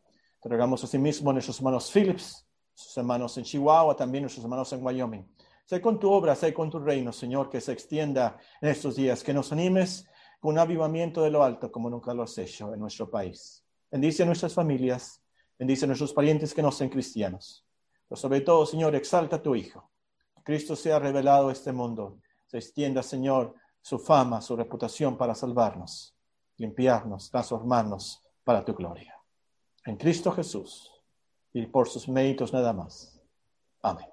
Rogamos 0.42 0.82
asimismo 0.82 1.30
a 1.30 1.32
nuestros 1.34 1.58
hermanos 1.58 1.90
Phillips, 1.92 2.44
sus 2.74 2.96
hermanos 2.96 3.36
en 3.38 3.44
Chihuahua, 3.44 3.94
también 3.94 4.22
nuestros 4.22 4.44
hermanos 4.44 4.72
en 4.72 4.84
Wyoming. 4.84 5.24
Sé 5.64 5.80
con 5.80 5.98
tu 5.98 6.10
obra, 6.10 6.34
sé 6.34 6.52
con 6.52 6.70
tu 6.70 6.78
reino, 6.78 7.12
Señor, 7.12 7.48
que 7.48 7.60
se 7.60 7.72
extienda 7.72 8.38
en 8.60 8.68
estos 8.70 8.96
días, 8.96 9.22
que 9.22 9.32
nos 9.32 9.52
animes 9.52 10.06
con 10.40 10.54
un 10.54 10.58
avivamiento 10.58 11.22
de 11.22 11.30
lo 11.30 11.42
alto 11.42 11.70
como 11.70 11.88
nunca 11.88 12.12
lo 12.12 12.24
has 12.24 12.36
hecho 12.38 12.74
en 12.74 12.80
nuestro 12.80 13.10
país. 13.10 13.64
Bendice 13.90 14.22
a 14.22 14.26
nuestras 14.26 14.54
familias, 14.54 15.22
bendice 15.58 15.84
a 15.84 15.88
nuestros 15.88 16.12
parientes 16.12 16.52
que 16.52 16.62
no 16.62 16.72
sean 16.72 16.90
cristianos. 16.90 17.64
Pero 18.08 18.20
sobre 18.20 18.40
todo, 18.40 18.66
Señor, 18.66 18.94
exalta 18.94 19.36
a 19.36 19.42
tu 19.42 19.54
Hijo. 19.54 19.90
Cristo 20.44 20.74
sea 20.74 20.98
revelado 20.98 21.48
a 21.48 21.52
este 21.52 21.72
mundo. 21.72 22.18
Se 22.46 22.58
extienda, 22.58 23.02
Señor, 23.02 23.54
su 23.80 23.98
fama, 23.98 24.40
su 24.40 24.56
reputación 24.56 25.16
para 25.16 25.34
salvarnos, 25.34 26.16
limpiarnos, 26.56 27.30
transformarnos 27.30 28.22
para 28.44 28.64
tu 28.64 28.74
gloria. 28.74 29.16
En 29.84 29.96
Cristo 29.96 30.30
Jesús 30.32 30.90
y 31.52 31.66
por 31.66 31.88
sus 31.88 32.08
méritos 32.08 32.52
nada 32.52 32.72
más. 32.72 33.20
Amén. 33.82 34.11